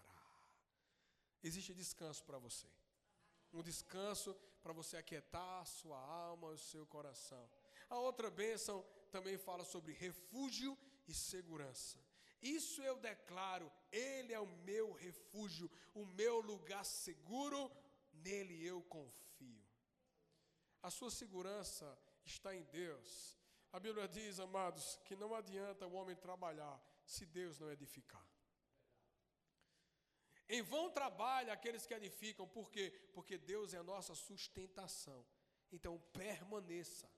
[1.42, 2.66] Existe descanso para você.
[3.52, 7.48] Um descanso para você aquietar a sua alma e o seu coração.
[7.88, 10.76] A outra bênção também fala sobre refúgio
[11.06, 12.03] e segurança.
[12.44, 17.72] Isso eu declaro, Ele é o meu refúgio, o meu lugar seguro,
[18.12, 19.64] nele eu confio.
[20.82, 23.40] A sua segurança está em Deus.
[23.72, 28.28] A Bíblia diz, amados, que não adianta o homem trabalhar se Deus não edificar.
[30.46, 32.90] Em vão trabalha aqueles que edificam, por quê?
[33.14, 35.24] Porque Deus é a nossa sustentação.
[35.72, 37.10] Então permaneça.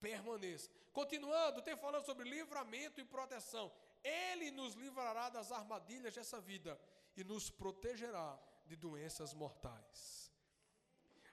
[0.00, 0.70] Permaneça.
[0.92, 3.70] Continuando, tem falando sobre livramento e proteção.
[4.04, 6.78] Ele nos livrará das armadilhas dessa vida
[7.16, 10.30] e nos protegerá de doenças mortais.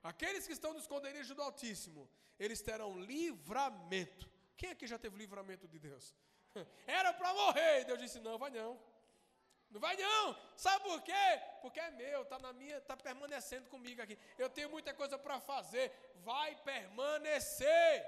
[0.01, 2.09] Aqueles que estão no esconderijo do Altíssimo,
[2.39, 4.32] eles terão livramento.
[4.57, 6.15] Quem aqui já teve livramento de Deus?
[6.88, 8.80] Era para morrer, e Deus disse: Não, vai não.
[9.69, 10.36] Não vai não.
[10.55, 11.41] Sabe por quê?
[11.61, 14.17] Porque é meu, está na minha, está permanecendo comigo aqui.
[14.38, 15.91] Eu tenho muita coisa para fazer.
[16.15, 18.05] Vai permanecer.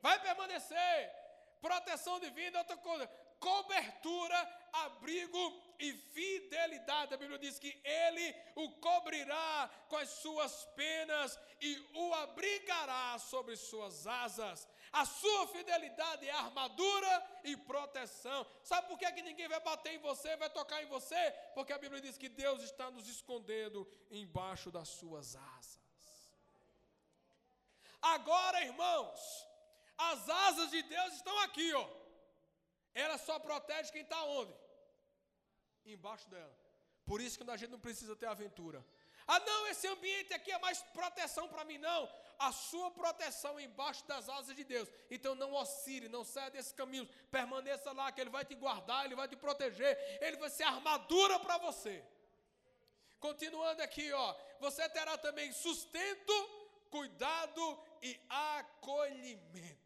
[0.00, 1.12] Vai permanecer.
[1.60, 3.10] Proteção divina, outra coisa.
[3.38, 4.38] Cobertura,
[4.72, 7.14] abrigo e fidelidade.
[7.14, 13.56] A Bíblia diz que ele o cobrirá com as suas penas e o abrigará sobre
[13.56, 14.68] suas asas.
[14.92, 18.46] A sua fidelidade é armadura e proteção.
[18.62, 21.32] Sabe por que, é que ninguém vai bater em você, vai tocar em você?
[21.54, 25.80] Porque a Bíblia diz que Deus está nos escondendo embaixo das suas asas.
[28.00, 29.20] Agora, irmãos,
[29.96, 32.03] as asas de Deus estão aqui, ó.
[32.94, 34.54] Ela só protege quem está onde?
[35.92, 36.56] embaixo dela.
[37.04, 38.84] Por isso que a gente não precisa ter aventura.
[39.26, 42.10] Ah, não, esse ambiente aqui é mais proteção para mim, não.
[42.38, 44.88] A sua proteção é embaixo das asas de Deus.
[45.10, 47.06] Então não oscile, não saia desse caminho.
[47.30, 49.96] Permaneça lá, que Ele vai te guardar, Ele vai te proteger.
[50.20, 52.04] Ele vai ser armadura para você.
[53.18, 54.36] Continuando aqui, ó.
[54.60, 56.32] Você terá também sustento,
[56.90, 59.83] cuidado e acolhimento.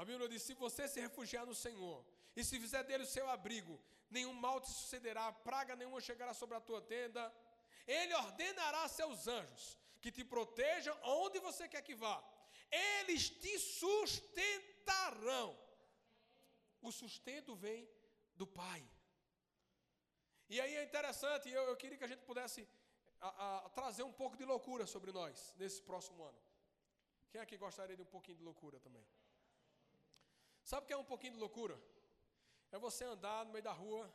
[0.00, 1.98] A Bíblia diz: se você se refugiar no Senhor,
[2.34, 3.74] e se fizer dele o seu abrigo,
[4.16, 7.22] nenhum mal te sucederá, praga nenhuma chegará sobre a tua tenda.
[7.86, 9.64] Ele ordenará seus anjos
[10.00, 12.16] que te protejam onde você quer que vá.
[12.70, 15.48] Eles te sustentarão.
[16.80, 17.86] O sustento vem
[18.36, 18.82] do Pai.
[20.48, 22.66] E aí é interessante, eu, eu queria que a gente pudesse
[23.20, 23.28] a,
[23.66, 26.40] a, trazer um pouco de loucura sobre nós nesse próximo ano.
[27.30, 29.06] Quem aqui gostaria de um pouquinho de loucura também?
[30.64, 31.80] Sabe o que é um pouquinho de loucura?
[32.70, 34.12] É você andar no meio da rua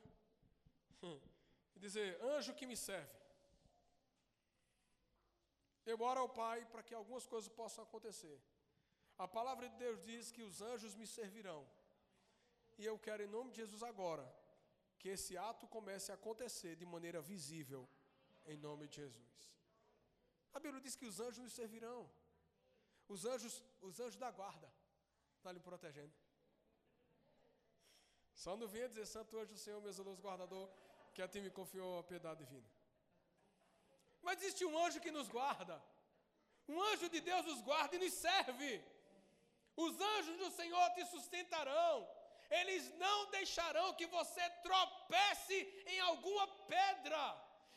[1.04, 1.20] hum,
[1.76, 3.14] e dizer: Anjo que me serve.
[5.86, 8.42] Eu oro ao Pai para que algumas coisas possam acontecer.
[9.18, 11.68] A palavra de Deus diz que os anjos me servirão.
[12.78, 14.26] E eu quero, em nome de Jesus, agora,
[15.00, 17.88] que esse ato comece a acontecer de maneira visível,
[18.46, 19.36] em nome de Jesus.
[20.54, 22.10] A Bíblia diz que os anjos nos servirão.
[23.08, 24.70] Os anjos, os anjos da guarda,
[25.38, 26.14] estão lhe protegendo.
[28.44, 30.70] Só não venha dizer, Santo hoje o Senhor, meu zeloso guardador,
[31.14, 32.70] que a ti me confiou a piedade divina.
[34.22, 35.82] Mas existe um anjo que nos guarda.
[36.68, 38.84] Um anjo de Deus nos guarda e nos serve.
[39.78, 42.08] Os anjos do Senhor te sustentarão.
[42.50, 45.58] Eles não deixarão que você tropece
[45.88, 47.24] em alguma pedra.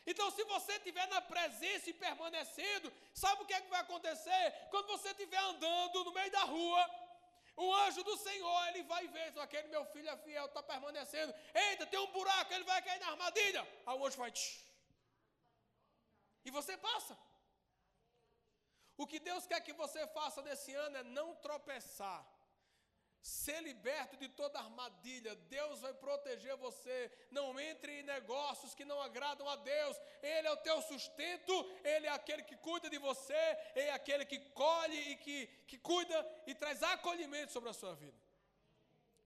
[0.05, 4.43] Então, se você estiver na presença e permanecendo, sabe o que, é que vai acontecer?
[4.71, 6.81] Quando você estiver andando no meio da rua,
[7.63, 11.33] o anjo do Senhor, ele vai ver, se aquele meu filho é fiel, está permanecendo.
[11.53, 13.63] Eita, tem um buraco, ele vai cair na armadilha.
[13.85, 14.31] Aí o anjo vai.
[14.31, 14.65] Tch.
[16.45, 17.17] E você passa.
[19.01, 22.19] O que Deus quer que você faça nesse ano é não tropeçar
[23.21, 25.35] ser liberto de toda armadilha.
[25.35, 27.11] Deus vai proteger você.
[27.31, 29.97] Não entre em negócios que não agradam a Deus.
[30.21, 31.53] Ele é o teu sustento,
[31.83, 35.77] ele é aquele que cuida de você, ele é aquele que colhe e que, que
[35.77, 38.17] cuida e traz acolhimento sobre a sua vida.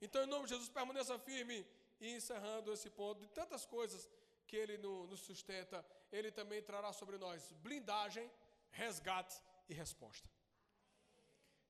[0.01, 1.65] Então, em nome de Jesus, permaneça firme
[1.99, 4.09] e encerrando esse ponto de tantas coisas
[4.45, 8.29] que ele nos sustenta, ele também trará sobre nós blindagem,
[8.71, 10.29] resgate e resposta.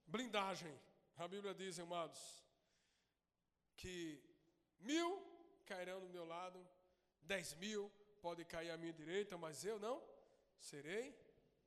[0.07, 0.73] Blindagem
[1.17, 2.43] a Bíblia diz, amados,
[3.75, 4.21] que
[4.79, 5.09] mil
[5.65, 6.59] cairão do meu lado,
[7.21, 7.91] dez mil
[8.21, 10.03] podem cair à minha direita, mas eu não
[10.57, 11.15] serei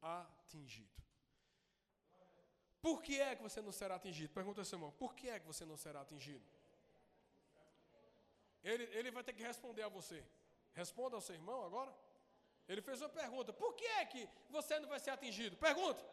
[0.01, 0.94] atingido.
[2.80, 4.32] Por que é que você não será atingido?
[4.32, 6.44] Pergunta ao seu irmão, por que é que você não será atingido?
[8.62, 10.24] Ele, ele vai ter que responder a você.
[10.72, 11.94] Responda ao seu irmão agora.
[12.68, 15.57] Ele fez uma pergunta: por que é que você não vai ser atingido?
[15.57, 16.05] Pergunta.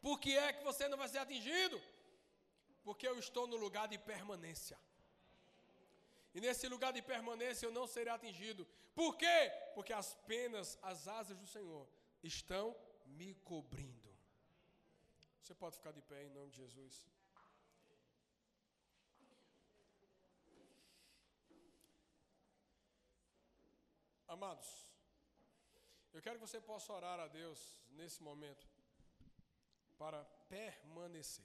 [0.00, 1.80] Por que é que você não vai ser atingido?
[2.82, 4.78] Porque eu estou no lugar de permanência.
[6.34, 8.66] E nesse lugar de permanência eu não serei atingido.
[8.94, 9.38] Por quê?
[9.74, 11.86] Porque as penas, as asas do Senhor
[12.22, 12.74] estão
[13.04, 14.08] me cobrindo.
[15.42, 17.06] Você pode ficar de pé em nome de Jesus.
[24.28, 24.88] Amados,
[26.12, 27.58] eu quero que você possa orar a Deus
[27.90, 28.69] nesse momento
[30.00, 31.44] para permanecer,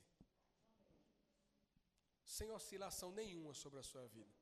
[2.24, 4.34] sem oscilação nenhuma sobre a sua vida,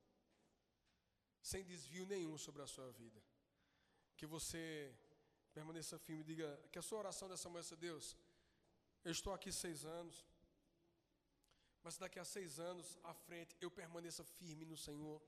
[1.42, 3.20] sem desvio nenhum sobre a sua vida.
[4.16, 4.64] Que você
[5.52, 8.16] permaneça firme, diga que a sua oração dessa manhã, Deus,
[9.04, 10.24] eu estou aqui seis anos,
[11.82, 15.20] mas daqui a seis anos à frente eu permaneça firme no Senhor.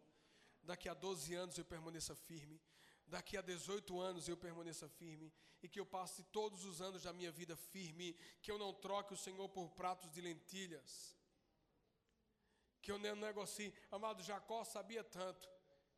[0.62, 2.62] Daqui a 12 anos eu permaneça firme
[3.08, 5.32] daqui a 18 anos eu permaneça firme
[5.62, 9.14] e que eu passe todos os anos da minha vida firme, que eu não troque
[9.14, 11.16] o Senhor por pratos de lentilhas,
[12.82, 13.74] que eu não negocie.
[13.92, 15.50] Amado Jacó sabia tanto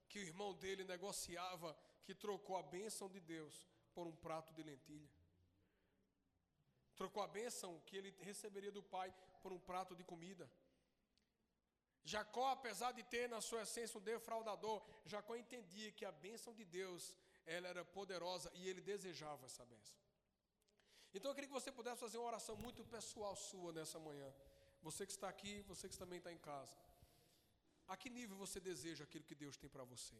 [0.08, 4.64] que o irmão dele negociava, que trocou a bênção de Deus por um prato de
[4.64, 5.10] lentilha.
[6.96, 10.50] Trocou a bênção que ele receberia do pai por um prato de comida.
[12.12, 14.78] Jacó, apesar de ter na sua essência um defraudador,
[15.14, 17.14] Jacó entendia que a bênção de Deus
[17.46, 19.98] ela era poderosa e ele desejava essa bênção.
[21.14, 24.30] Então eu queria que você pudesse fazer uma oração muito pessoal sua nessa manhã.
[24.82, 26.78] Você que está aqui, você que também está em casa.
[27.90, 30.16] A que nível você deseja aquilo que Deus tem para você?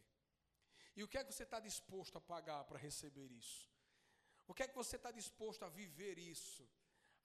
[0.94, 3.66] E o que é que você está disposto a pagar para receber isso?
[4.46, 6.68] O que é que você está disposto a viver isso?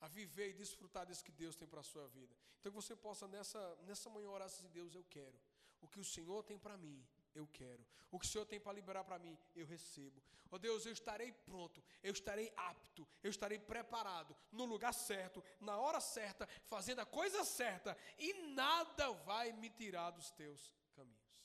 [0.00, 2.34] A viver e desfrutar disso que Deus tem para a sua vida.
[2.60, 5.38] Então que você possa nessa, nessa manhã orar assim, Deus, eu quero.
[5.80, 7.84] O que o Senhor tem para mim, eu quero.
[8.10, 10.22] O que o Senhor tem para liberar para mim, eu recebo.
[10.50, 15.76] Oh Deus, eu estarei pronto, eu estarei apto, eu estarei preparado, no lugar certo, na
[15.76, 21.42] hora certa, fazendo a coisa certa, e nada vai me tirar dos teus caminhos.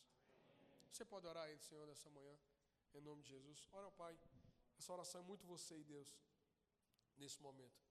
[0.92, 2.38] Você pode orar aí, Senhor, nessa manhã,
[2.94, 3.68] em nome de Jesus.
[3.72, 4.16] Ora, Pai,
[4.78, 6.08] essa oração é muito você e Deus,
[7.18, 7.89] nesse momento.